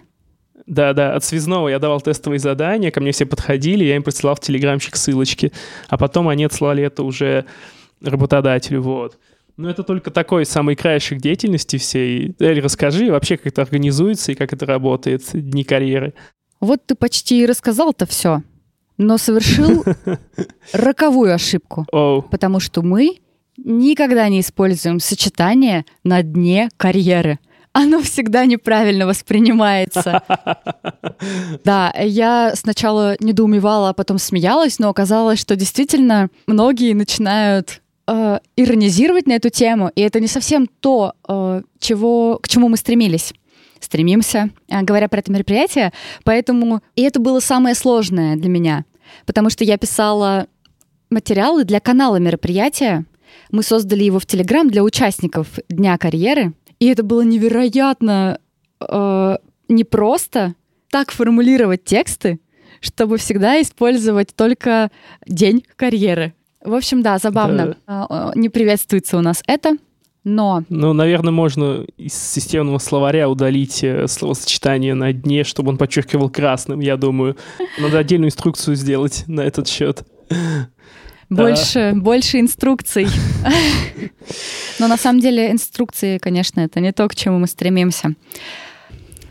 [0.65, 4.35] Да, да, от связного я давал тестовые задания, ко мне все подходили, я им присылал
[4.35, 5.51] в телеграмчик ссылочки,
[5.89, 7.43] а потом они отслали это уже
[8.01, 9.17] работодателю, вот.
[9.57, 12.35] Но это только такой самый краешек деятельности всей.
[12.39, 16.13] Эль, расскажи вообще, как это организуется и как это работает, дни карьеры.
[16.63, 18.41] Вот ты почти и рассказал-то все,
[18.97, 19.83] но совершил
[20.73, 21.85] роковую ошибку.
[21.91, 22.21] Оу.
[22.21, 23.17] Потому что мы
[23.57, 27.39] никогда не используем сочетание на дне карьеры—
[27.73, 30.21] оно всегда неправильно воспринимается.
[31.63, 39.25] Да, я сначала недоумевала, а потом смеялась, но оказалось, что действительно многие начинают э, иронизировать
[39.25, 43.33] на эту тему, и это не совсем то, э, чего, к чему мы стремились
[43.83, 45.91] стремимся, э, говоря про это мероприятие.
[46.23, 48.85] Поэтому и это было самое сложное для меня,
[49.25, 50.47] потому что я писала
[51.09, 53.05] материалы для канала мероприятия.
[53.51, 56.53] Мы создали его в Телеграм для участников Дня карьеры.
[56.79, 58.39] И это было невероятно
[58.79, 59.37] э,
[59.69, 60.55] непросто
[60.89, 62.39] так формулировать тексты,
[62.81, 64.91] чтобы всегда использовать только
[65.25, 66.33] день карьеры.
[66.63, 67.77] В общем, да, забавно.
[67.87, 68.31] Да.
[68.35, 69.77] Не приветствуется у нас это,
[70.23, 70.63] но...
[70.69, 76.79] Ну, наверное, можно из системного словаря удалить э, словосочетание на дне, чтобы он подчеркивал красным,
[76.79, 77.35] я думаю.
[77.79, 80.03] Надо отдельную инструкцию сделать на этот счет.
[81.29, 81.99] Больше, да.
[81.99, 83.07] больше инструкций.
[84.79, 88.13] Но на самом деле инструкции, конечно, это не то, к чему мы стремимся.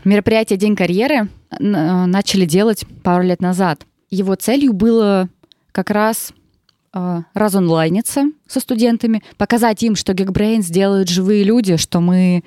[0.03, 1.29] Мероприятие «День карьеры»
[1.59, 3.85] начали делать пару лет назад.
[4.09, 5.29] Его целью было
[5.71, 6.42] как раз э,
[7.33, 12.43] разонлайниться со студентами, показать им, что Geekbrains делают живые люди, что мы,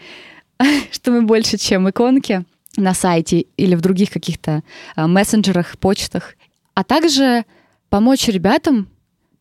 [0.92, 2.44] что мы больше, чем иконки
[2.76, 4.62] на сайте или в других каких-то
[4.96, 6.34] э, мессенджерах, почтах,
[6.74, 7.44] а также
[7.88, 8.88] помочь ребятам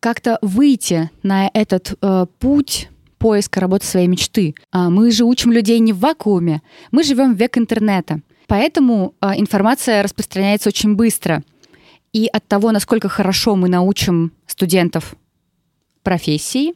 [0.00, 2.88] как-то выйти на этот э, путь
[3.18, 4.54] поиска работы своей мечты.
[4.70, 8.20] А мы же учим людей не в вакууме, мы живем в век интернета.
[8.46, 11.42] Поэтому э, информация распространяется очень быстро.
[12.16, 15.16] И от того, насколько хорошо мы научим студентов
[16.02, 16.72] профессии,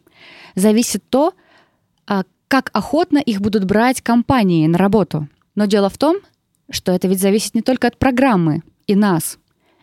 [0.54, 1.32] зависит то,
[2.06, 5.28] э, как охотно их будут брать компании на работу.
[5.54, 6.18] Но дело в том,
[6.68, 9.38] что это ведь зависит не только от программы и нас.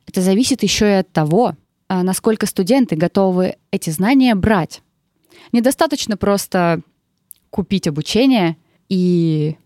[0.06, 1.56] Это зависит еще и от того,
[1.88, 4.84] а насколько студенты готовы эти знания брать.
[5.54, 6.82] Недостаточно просто
[7.50, 8.58] купить обучение
[8.90, 9.58] и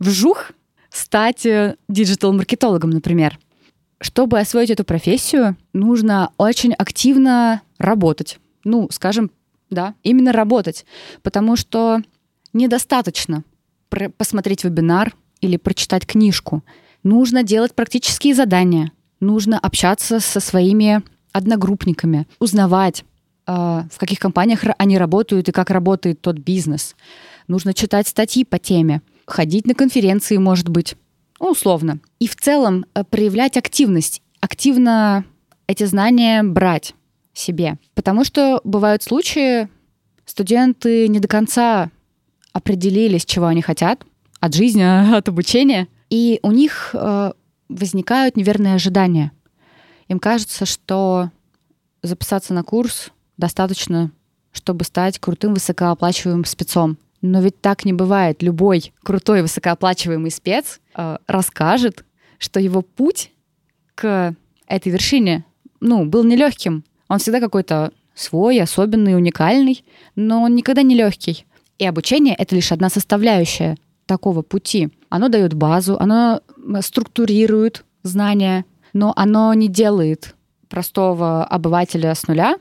[0.00, 0.50] вжух
[0.90, 3.38] стать э, диджитал-маркетологом, например.
[4.00, 8.38] Чтобы освоить эту профессию, нужно очень активно работать.
[8.64, 9.30] Ну, скажем,
[9.70, 10.84] да, именно работать.
[11.22, 12.00] Потому что
[12.52, 13.42] недостаточно
[14.18, 16.62] посмотреть вебинар или прочитать книжку.
[17.02, 18.92] Нужно делать практические задания.
[19.20, 23.04] Нужно общаться со своими одногруппниками, узнавать,
[23.46, 26.96] а, в каких компаниях они работают и как работает тот бизнес.
[27.46, 30.96] Нужно читать статьи по теме, ходить на конференции, может быть,
[31.40, 32.00] ну, условно.
[32.18, 35.24] И в целом э, проявлять активность, активно
[35.66, 36.94] эти знания брать
[37.32, 37.78] себе.
[37.94, 39.68] Потому что бывают случаи,
[40.24, 41.90] студенты не до конца
[42.52, 44.04] определились, чего они хотят
[44.40, 44.82] от жизни,
[45.16, 47.32] от обучения, и у них э,
[47.68, 49.32] возникают неверные ожидания.
[50.08, 51.30] Им кажется, что
[52.02, 54.12] записаться на курс достаточно,
[54.52, 56.96] чтобы стать крутым высокооплачиваемым спецом.
[57.26, 58.42] Но ведь так не бывает.
[58.42, 62.04] Любой крутой высокооплачиваемый спец э, расскажет,
[62.38, 63.32] что его путь
[63.94, 64.34] к
[64.68, 65.44] этой вершине,
[65.80, 66.84] ну, был нелегким.
[67.08, 69.84] Он всегда какой-то свой, особенный, уникальный,
[70.14, 71.46] но он никогда не легкий.
[71.78, 74.90] И обучение— это лишь одна составляющая такого пути.
[75.08, 76.40] Оно дает базу, оно
[76.80, 80.36] структурирует знания, но оно не делает
[80.68, 82.56] простого обывателя с нуля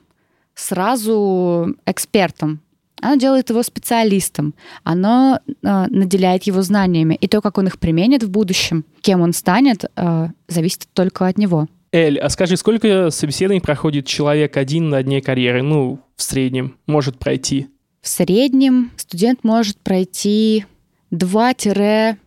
[0.55, 2.61] сразу экспертом.
[3.01, 7.15] Оно делает его специалистом, оно э, наделяет его знаниями.
[7.15, 11.37] И то, как он их применит в будущем, кем он станет, э, зависит только от
[11.37, 11.67] него.
[11.91, 15.61] Эль, а скажи, сколько собеседований проходит человек один на дне карьеры?
[15.61, 17.67] Ну, в среднем может пройти?
[18.01, 20.65] В среднем студент может пройти
[21.11, 22.17] 2-5-6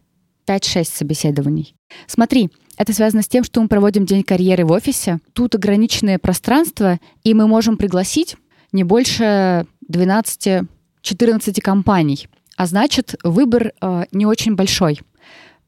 [0.84, 1.74] собеседований.
[2.06, 5.18] Смотри, это связано с тем, что мы проводим день карьеры в офисе.
[5.32, 8.36] Тут ограниченное пространство, и мы можем пригласить
[8.72, 12.28] не больше 12-14 компаний.
[12.56, 15.00] А значит, выбор э, не очень большой.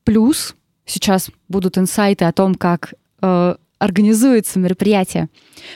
[0.04, 0.54] Плюс
[0.84, 5.28] сейчас будут инсайты о том, как э, организуется мероприятие.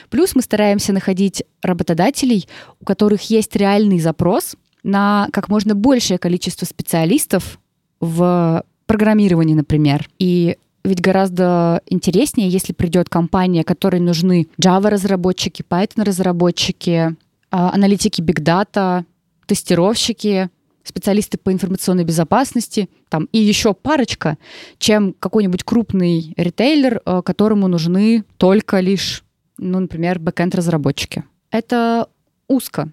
[0.09, 2.47] Плюс мы стараемся находить работодателей,
[2.79, 7.59] у которых есть реальный запрос на как можно большее количество специалистов
[7.99, 10.07] в программировании, например.
[10.19, 17.15] И ведь гораздо интереснее, если придет компания, которой нужны Java-разработчики, Python-разработчики,
[17.55, 19.05] аналитики Big Data,
[19.45, 20.49] тестировщики,
[20.83, 24.37] специалисты по информационной безопасности, там и еще парочка,
[24.77, 29.23] чем какой-нибудь крупный ритейлер, а, которому нужны только лишь,
[29.57, 31.23] ну, например, бэкэнд-разработчики.
[31.49, 32.07] Это
[32.47, 32.91] узко.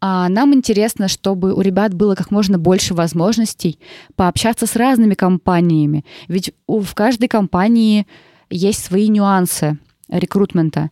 [0.00, 3.78] А нам интересно, чтобы у ребят было как можно больше возможностей
[4.16, 6.04] пообщаться с разными компаниями.
[6.28, 8.06] Ведь в каждой компании
[8.50, 10.90] есть свои нюансы рекрутмента.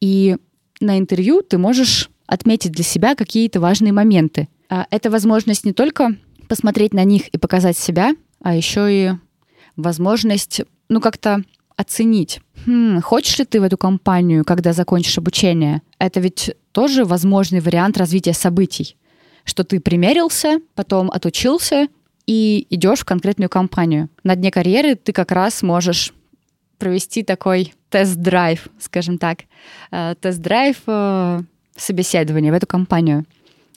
[0.00, 0.36] И
[0.80, 4.48] на интервью ты можешь отметить для себя какие-то важные моменты.
[4.68, 6.16] А это возможность не только
[6.48, 9.12] посмотреть на них и показать себя, а еще и
[9.76, 11.42] возможность, ну, как-то
[11.76, 12.40] оценить.
[12.66, 15.82] Хм, хочешь ли ты в эту компанию, когда закончишь обучение?
[15.98, 18.96] Это ведь тоже возможный вариант развития событий,
[19.44, 21.88] что ты примерился, потом отучился
[22.26, 24.08] и идешь в конкретную компанию.
[24.22, 26.12] На дне карьеры ты как раз можешь
[26.78, 29.40] провести такой тест-драйв, скажем так,
[29.90, 30.76] э, тест-драйв
[31.76, 33.24] собеседования в эту компанию.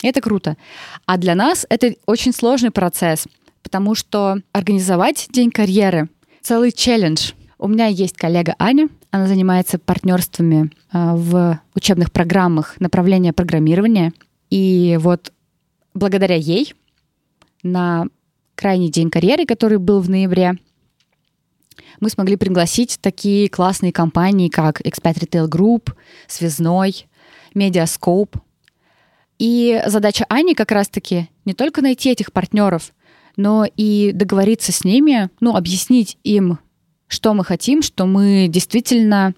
[0.03, 0.57] Это круто.
[1.05, 3.27] А для нас это очень сложный процесс,
[3.63, 6.09] потому что организовать день карьеры—
[6.41, 7.31] целый челлендж.
[7.57, 14.13] У меня есть коллега Аня, она занимается партнерствами а, в учебных программах направления программирования.
[14.49, 15.33] И вот
[15.93, 16.73] благодаря ей
[17.63, 18.05] на
[18.55, 20.57] крайний день карьеры, который был в ноябре,
[21.99, 25.93] мы смогли пригласить такие классные компании, как Expat Retail Group,
[26.27, 27.07] Связной,
[27.57, 28.39] Mediascope.
[29.39, 32.93] И задача Ани как раз-таки не только найти этих партнеров,
[33.35, 36.59] но и договориться с ними, ну, объяснить им
[37.07, 39.33] что мы хотим, что мы действительно...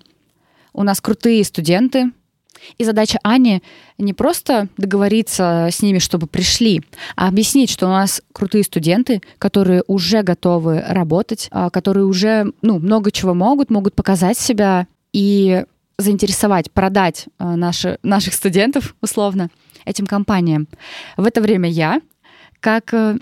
[0.71, 2.11] У нас крутые студенты,
[2.77, 3.63] и задача Ани
[3.97, 6.83] не просто договориться с ними, чтобы пришли,
[7.15, 12.77] а объяснить, что у нас крутые студенты, которые уже готовы работать, а, которые уже ну,
[12.77, 15.65] много чего могут, могут показать себя и
[15.99, 19.49] заинтересовать, продать а, наши, наших студентов, условно,
[19.85, 20.67] этим компаниям.
[21.17, 22.01] В это время я,
[22.59, 23.17] как э,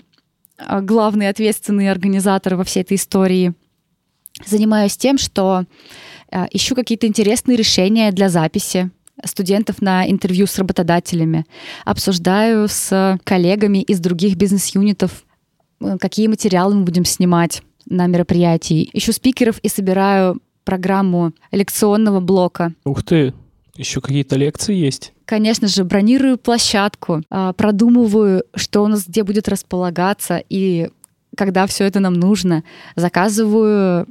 [0.82, 3.54] главный ответственный организатор во всей этой истории,
[4.46, 5.64] занимаюсь тем, что
[6.30, 8.90] э, ищу какие-то интересные решения для записи
[9.24, 11.44] студентов на интервью с работодателями,
[11.84, 15.24] обсуждаю с коллегами из других бизнес-юнитов,
[15.80, 18.88] э, какие материалы мы будем снимать на мероприятии.
[18.92, 22.74] Ищу спикеров и собираю программу лекционного блока.
[22.84, 23.32] Ух ты,
[23.74, 25.14] еще какие-то лекции есть?
[25.24, 30.90] Конечно же, бронирую площадку, э, продумываю, что у нас где будет располагаться и
[31.38, 32.64] когда все это нам нужно.
[32.96, 34.06] Заказываю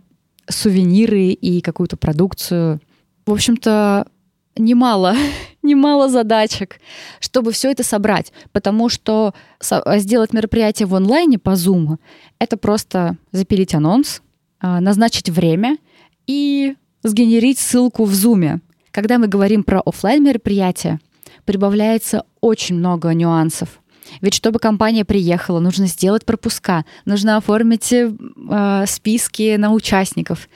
[0.49, 2.81] сувениры и какую-то продукцию.
[3.27, 4.07] В общем-то,
[4.55, 5.15] немало,
[5.61, 6.79] немало задачек,
[7.19, 11.97] чтобы все это собрать, потому что сделать мероприятие в онлайне по Zoom—
[12.39, 14.23] это просто запилить анонс,
[14.59, 15.77] а, назначить время
[16.27, 18.59] и сгенерить ссылку в Zoom.
[18.91, 20.99] Когда мы говорим про офлайн мероприятие,
[21.45, 23.79] прибавляется очень много нюансов.
[24.21, 30.47] Ведь чтобы компания приехала, нужно сделать пропуска, нужно оформить э, списки на участников.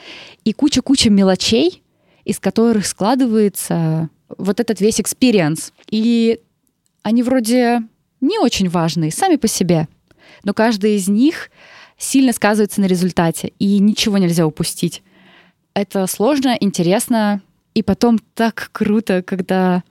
[0.45, 1.83] И куча-куча мелочей,
[2.23, 5.73] из которых складывается вот этот весь experience.
[5.89, 6.39] И
[7.03, 7.81] они вроде
[8.21, 9.87] не очень важные сами по себе,
[10.43, 11.51] но каждый из них
[11.97, 15.03] сильно сказывается на результате, и ничего нельзя упустить.
[15.73, 17.41] Это сложно, интересно,
[17.73, 19.83] и потом так круто, когда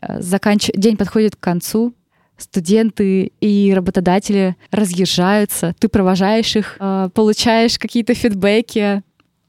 [0.00, 0.70] э, заканч...
[0.74, 1.94] день подходит к концу,
[2.38, 9.02] студенты и работодатели разъезжаются, ты провожаешь их, а, получаешь какие-то фидбэки,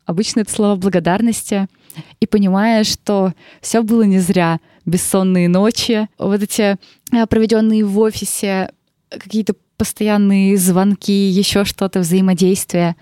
[0.06, 1.68] обычно это слово благодарности,
[2.20, 4.60] и понимаешь, что все было не зря.
[4.86, 6.78] Бессонные ночи, вот эти
[7.12, 8.72] а, проведенные в офисе
[9.10, 12.96] какие-то постоянные звонки, еще что-то, взаимодействие.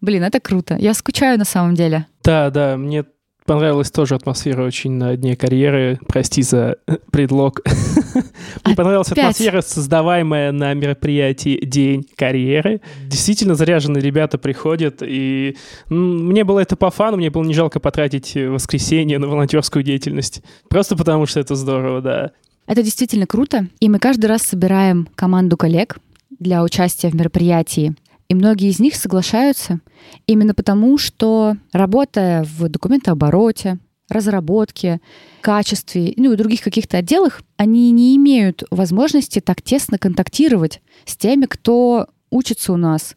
[0.00, 0.76] Блин, это круто.
[0.78, 2.06] Я скучаю на самом деле.
[2.22, 3.04] Да, да, мне
[3.48, 5.98] понравилась тоже атмосфера очень на дне карьеры.
[6.06, 6.76] Прости за
[7.10, 7.62] предлог.
[8.64, 12.82] Мне понравилась атмосфера, создаваемая на мероприятии День карьеры.
[13.06, 15.56] Действительно заряженные ребята приходят, и
[15.88, 20.42] мне было это по фану, мне было не жалко потратить воскресенье на волонтерскую деятельность.
[20.68, 22.30] Просто потому что это здорово, да.
[22.66, 25.98] Это действительно круто, и мы каждый раз собираем команду коллег
[26.38, 27.94] для участия в мероприятии.
[28.28, 29.80] И многие из них соглашаются
[30.26, 33.78] именно потому, что работая в документообороте,
[34.10, 35.00] разработке,
[35.40, 41.46] качестве, ну и других каких-то отделах, они не имеют возможности так тесно контактировать с теми,
[41.46, 43.16] кто учится у нас,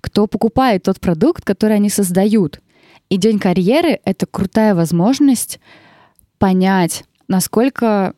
[0.00, 2.60] кто покупает тот продукт, который они создают.
[3.08, 5.58] И День карьеры— это крутая возможность
[6.38, 8.14] понять, насколько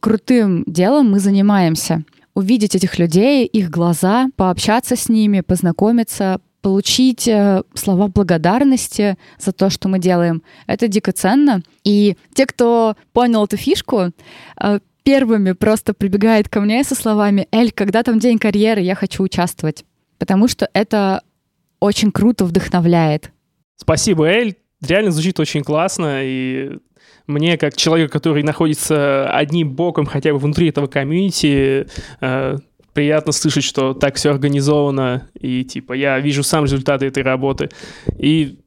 [0.00, 2.04] крутым делом мы занимаемся—
[2.38, 9.70] увидеть этих людей, их глаза, пообщаться с ними, познакомиться, получить э, слова благодарности за то,
[9.70, 10.44] что мы делаем.
[10.68, 11.62] Это дико ценно.
[11.82, 14.12] И те, кто понял эту фишку,
[14.62, 19.24] э, первыми просто прибегает ко мне со словами «Эль, когда там день карьеры, я хочу
[19.24, 19.84] участвовать».
[20.18, 21.22] Потому что это
[21.80, 23.32] очень круто вдохновляет.
[23.74, 24.54] Спасибо, Эль.
[24.80, 26.78] Реально звучит очень классно, и
[27.28, 31.86] мне, как человек, который находится одним боком хотя бы внутри этого комьюнити,
[32.20, 32.56] э,
[32.94, 37.68] приятно слышать, что так все организовано, и типа я вижу сам результаты этой работы.
[38.18, 38.58] И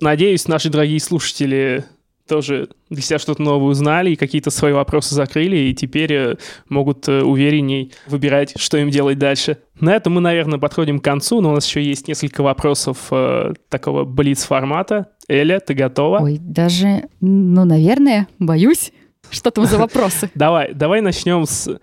[0.00, 1.84] надеюсь, наши дорогие слушатели
[2.26, 6.36] тоже для себя что-то новое узнали и какие-то свои вопросы закрыли, и теперь э,
[6.68, 9.58] могут э, уверенней выбирать, что им делать дальше.
[9.80, 13.54] На этом мы, наверное, подходим к концу, но у нас еще есть несколько вопросов э,
[13.68, 15.08] такого блиц-формата.
[15.28, 16.20] Эля, ты готова?
[16.20, 18.92] Ой, даже, ну, наверное, боюсь.
[19.30, 20.30] Что там за вопросы?
[20.34, 21.80] Давай, давай начнем с...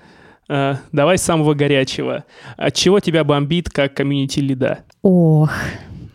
[0.49, 2.23] Э, давай с самого горячего.
[2.57, 4.79] От чего тебя бомбит как комьюнити-лида?
[5.01, 5.51] Ох,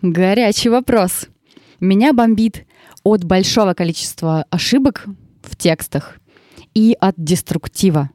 [0.02, 1.28] горячий вопрос.
[1.80, 2.64] Меня бомбит
[3.08, 5.06] от большого количества ошибок
[5.42, 6.18] в текстах
[6.74, 8.10] и от деструктива.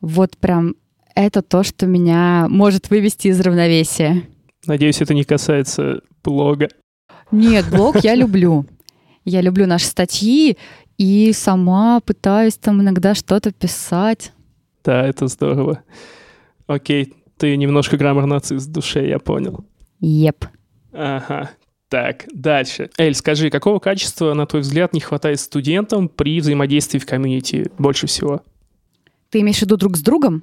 [0.00, 0.74] Вот прям
[1.14, 4.22] это то, что меня может вывести из равновесия.
[4.66, 6.68] Надеюсь, это не касается блога.
[7.30, 8.66] Нет, блог я люблю.
[9.24, 10.58] Я люблю наши статьи
[10.98, 14.32] и сама пытаюсь там иногда что-то писать.
[14.84, 15.82] Да, это здорово.
[16.66, 19.64] Окей, ты немножко граммар-нацист в душе, я понял.
[20.00, 20.44] Еп.
[20.92, 21.50] Ага,
[21.88, 22.90] так, дальше.
[22.98, 28.06] Эль, скажи, какого качества, на твой взгляд, не хватает студентам при взаимодействии в комьюнити больше
[28.06, 28.42] всего?
[29.30, 30.42] Ты имеешь в виду друг с другом?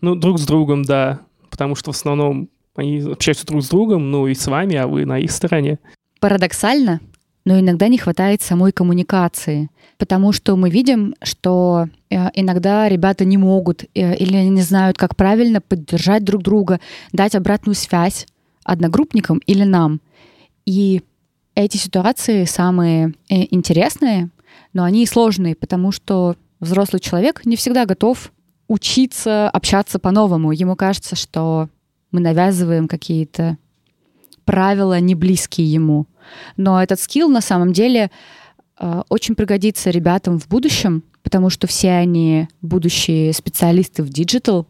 [0.00, 1.20] Ну, друг с другом, да.
[1.50, 5.04] Потому что в основном они общаются друг с другом, ну и с вами, а вы
[5.04, 5.78] на их стороне.
[6.20, 7.00] Парадоксально,
[7.44, 9.68] но иногда не хватает самой коммуникации,
[9.98, 15.16] потому что мы видим, что э, иногда ребята не могут э, или не знают, как
[15.16, 16.80] правильно поддержать друг друга,
[17.12, 18.26] дать обратную связь
[18.64, 20.00] одногруппникам или нам—
[20.64, 21.02] и
[21.54, 24.30] эти ситуации самые э, интересные,
[24.72, 28.32] но они и сложные, потому что взрослый человек не всегда готов
[28.68, 30.52] учиться общаться по-новому.
[30.52, 31.68] Ему кажется, что
[32.10, 33.58] мы навязываем какие-то
[34.44, 36.06] правила, не близкие ему.
[36.56, 38.10] Но этот skill на самом деле
[38.78, 44.66] э, очень пригодится ребятам в будущем, потому что все они будущие специалисты в digital,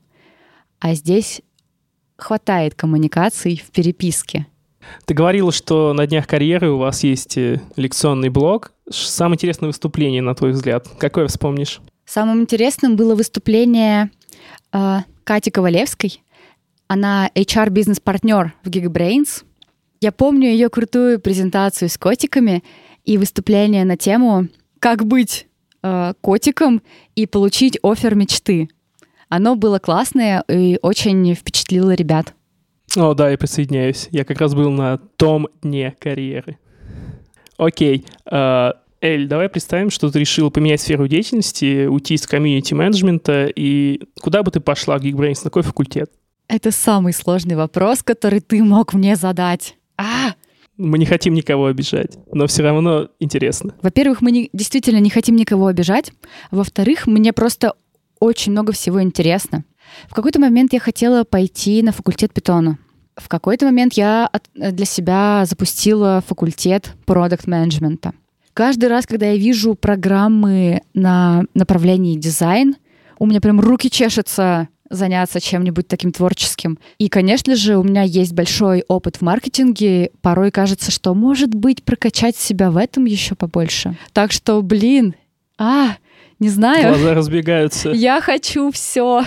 [0.81, 1.43] а здесь
[2.17, 4.47] хватает коммуникаций в переписке.
[5.05, 8.73] Ты говорила, что на днях карьеры у вас есть э, лекционный блог.
[8.91, 11.81] Самое интересное выступление, на твой взгляд, какое вспомнишь?
[12.05, 14.11] Самым интересным было выступление
[14.73, 16.23] э, Кати Ковалевской.
[16.89, 19.45] Она HR-бизнес-партнер в Geekbrains.
[20.01, 22.63] Я помню ее крутую презентацию с котиками
[23.05, 25.47] и выступление на тему «Как быть
[25.83, 26.83] э, котиком
[27.15, 28.69] и получить офер мечты».
[29.29, 32.35] Оно было классное и очень впечатлило ребят.
[32.97, 34.09] О, да, я присоединяюсь.
[34.11, 36.59] Я как раз был на том дне карьеры.
[37.57, 38.05] Окей.
[38.31, 44.45] Uh, Эль, давай представим, что ты решил поменять сферу деятельности, уйти из комьюнити-менеджмента, и куда
[44.45, 46.13] бы ты пошла в Geekbrains, на какой факультет?
[46.47, 49.77] Это самый сложный вопрос, который ты мог мне задать.
[49.97, 50.35] А!
[50.77, 53.75] Мы не хотим никого обижать, но все равно интересно.
[53.83, 56.13] Во-первых, мы не, действительно не хотим никого обижать.
[56.53, 57.75] Во-вторых, мне просто
[58.21, 59.65] очень много всего интересно.
[60.09, 62.79] В какой-то момент я хотела пойти на факультет питона.
[63.17, 68.13] В какой-то момент я для себя запустила факультет продукт менеджмента.
[68.55, 72.77] Каждый раз, когда я вижу программы на направлении дизайн,
[73.19, 76.79] у меня прям руки чешутся заняться чем-нибудь таким творческим.
[76.99, 80.11] И, конечно же, у меня есть большой опыт в маркетинге.
[80.21, 83.97] Порой кажется, что, может быть, прокачать себя в этом еще побольше.
[84.13, 85.15] Так что, блин,
[85.59, 85.97] а,
[86.39, 86.95] не знаю.
[86.95, 87.91] Глаза разбегаются.
[87.91, 89.25] Я хочу все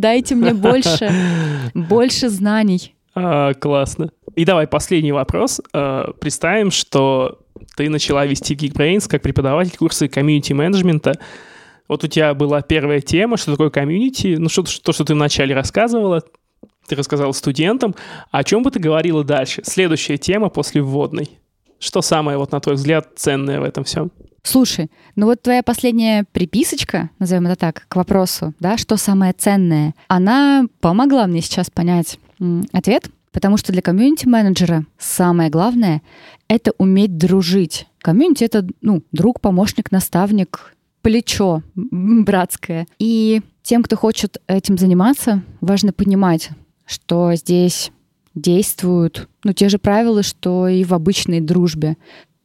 [0.00, 1.12] Дайте мне больше,
[1.74, 2.94] больше знаний.
[3.14, 4.10] А, классно.
[4.34, 5.60] И давай последний вопрос.
[5.74, 7.40] А, представим, что
[7.76, 11.18] ты начала вести Geekbrains как преподаватель курса комьюнити-менеджмента.
[11.86, 15.54] Вот у тебя была первая тема, что такое комьюнити, ну что, то, что ты вначале
[15.54, 16.22] рассказывала,
[16.86, 17.94] ты рассказала студентам.
[18.30, 19.60] О чем бы ты говорила дальше?
[19.66, 21.28] Следующая тема после вводной.
[21.78, 24.10] Что самое, вот на твой взгляд, ценное в этом всем?
[24.42, 29.94] Слушай, ну вот твоя последняя приписочка, назовем это так, к вопросу, да, что самое ценное,
[30.08, 32.18] она помогла мне сейчас понять
[32.72, 36.02] ответ, потому что для комьюнити-менеджера самое главное—
[36.48, 37.86] это уметь дружить.
[38.00, 42.86] Комьюнити— это, ну, друг, помощник, наставник, плечо братское.
[42.98, 46.50] И тем, кто хочет этим заниматься, важно понимать,
[46.86, 47.92] что здесь
[48.34, 51.96] действуют ну, те же правила, что и в обычной дружбе,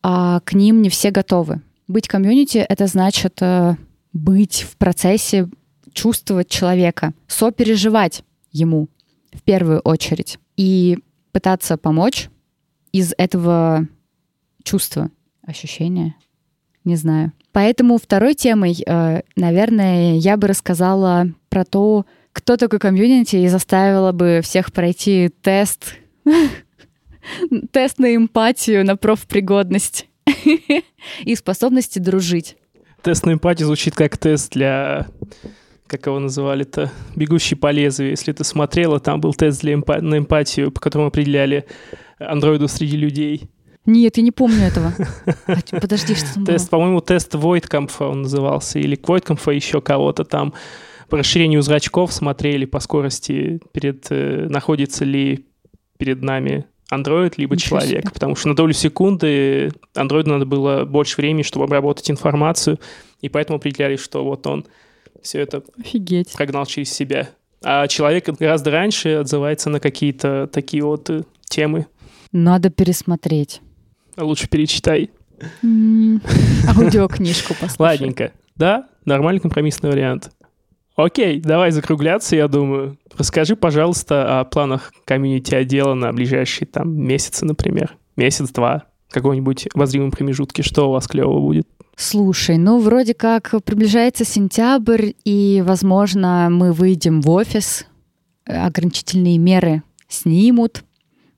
[0.03, 1.61] а к ним не все готовы.
[1.87, 3.75] Быть комьюнити— это значит э,
[4.11, 5.47] быть в процессе,
[5.93, 8.89] чувствовать человека, сопереживать ему
[9.31, 10.97] в первую очередь и
[11.31, 12.29] пытаться помочь
[12.91, 13.87] из этого
[14.63, 15.11] чувства,
[15.43, 16.15] ощущения,
[16.83, 17.33] не знаю.
[17.51, 24.11] Поэтому второй темой, э, наверное, я бы рассказала про то, кто такой комьюнити, и заставила
[24.11, 25.95] бы всех пройти тест,
[27.71, 30.07] тест на эмпатию, на профпригодность
[31.23, 32.57] и способности дружить.
[33.01, 35.07] Тест на эмпатию звучит как тест для
[35.87, 38.09] как его называли-то, «Бегущий по лезвию».
[38.11, 41.65] Если ты смотрела, там был тест для эмпа- на эмпатию, по которому определяли
[42.17, 43.49] андроиду среди людей.
[43.85, 44.93] Нет, я не помню этого.
[45.47, 50.53] А, подожди, что там Тест, по-моему, тест Войткамфа он назывался, или Войткамфа еще кого-то там.
[51.09, 55.45] По расширению зрачков смотрели по скорости, перед, э, находится ли
[55.99, 58.11] перед нами андроид либо Ничего человек, себе.
[58.13, 62.79] потому что на долю секунды андроиду надо было больше времени, чтобы обработать информацию,
[63.21, 64.65] и поэтому определяли, что вот он
[65.21, 66.33] все это Офигеть.
[66.33, 67.29] прогнал через себя.
[67.63, 71.87] А человек гораздо раньше отзывается на какие-то такие вот э, темы.
[72.31, 73.61] Надо пересмотреть.
[74.15, 75.09] А лучше перечитай.
[76.67, 77.79] Аудиокнижку послушай.
[77.79, 78.31] Ладненько.
[78.55, 80.31] Да, нормальный компромиссный вариант.
[80.95, 82.97] Окей, давай закругляться, я думаю.
[83.17, 87.97] Расскажи, пожалуйста, о планах комьюнити-отдела на ближайшие там месяцы, например.
[88.15, 90.63] Месяц-два, какой-нибудь возримом промежутке.
[90.63, 91.67] Что у вас клево будет?
[91.97, 97.85] Слушай, ну вроде как приближается сентябрь, и, возможно, мы выйдем в офис,
[98.45, 100.83] ограничительные меры снимут.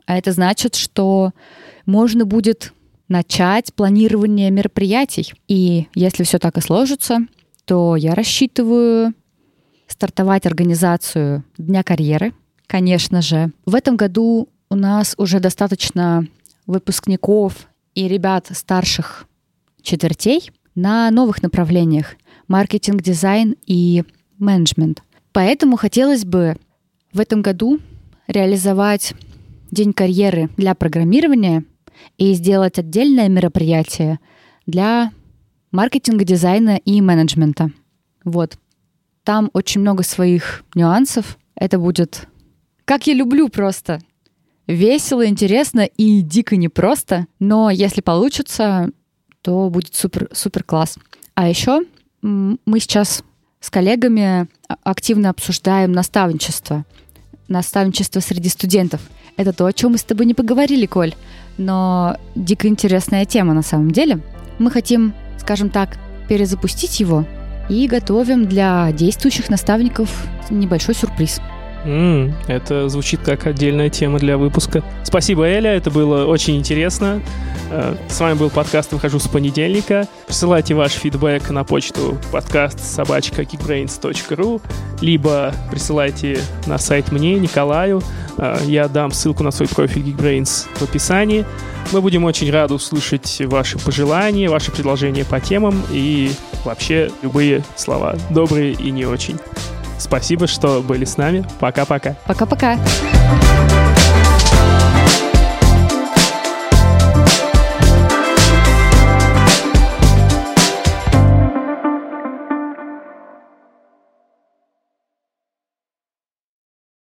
[0.05, 1.31] А это значит, что
[1.85, 2.73] можно будет
[3.07, 5.33] начать планирование мероприятий.
[5.47, 7.19] И если все так и сложится,
[7.65, 9.13] то я рассчитываю
[9.87, 12.33] стартовать организацию Дня карьеры,
[12.67, 13.51] конечно же.
[13.65, 16.27] В этом году у нас уже достаточно
[16.65, 19.25] выпускников и ребят старших
[19.81, 22.15] четвертей на новых направлениях—
[22.47, 24.03] маркетинг, дизайн и
[24.37, 25.01] менеджмент.
[25.31, 26.57] Поэтому хотелось бы
[27.13, 27.79] в этом году
[28.27, 29.13] реализовать
[29.69, 31.65] День карьеры для программирования
[32.17, 34.19] и сделать отдельное мероприятие
[34.65, 35.11] для
[35.71, 37.71] маркетинга, дизайна и менеджмента.
[38.23, 38.57] Вот.
[39.27, 41.37] Там очень много своих нюансов.
[41.53, 42.29] Это будет,
[42.85, 43.99] как я люблю просто,
[44.67, 47.27] весело, интересно и дико непросто.
[47.37, 48.89] Но если получится,
[49.41, 50.97] то будет супер, супер класс.
[51.35, 51.81] А еще
[52.21, 53.21] мы сейчас
[53.59, 54.47] с коллегами
[54.85, 56.85] активно обсуждаем наставничество.
[57.49, 59.01] Наставничество среди студентов.
[59.35, 61.15] Это то, о чем мы с тобой не поговорили, Коль.
[61.57, 64.21] Но дико интересная тема на самом деле.
[64.57, 65.97] Мы хотим, скажем так,
[66.29, 67.25] перезапустить его
[67.69, 70.09] и готовим для действующих наставников
[70.49, 71.41] небольшой сюрприз.
[71.87, 74.83] Mm, это звучит как отдельная тема для выпуска.
[75.03, 77.21] Спасибо, Эля, это было очень интересно.
[77.71, 80.05] Э, с вами был подкаст «Выхожу с понедельника».
[80.25, 84.61] Присылайте ваш фидбэк на почту подкаст собачка geekbrains.ru
[84.99, 88.01] либо присылайте на сайт мне, Николаю.
[88.37, 91.45] Э, я дам ссылку на свой профиль Geekbrains в описании.
[91.93, 96.31] Мы будем очень рады услышать ваши пожелания, ваши предложения по темам и
[96.65, 99.39] вообще любые слова, добрые и не очень.
[99.97, 101.45] Спасибо, что были с нами.
[101.59, 102.15] Пока-пока.
[102.25, 102.77] Пока-пока.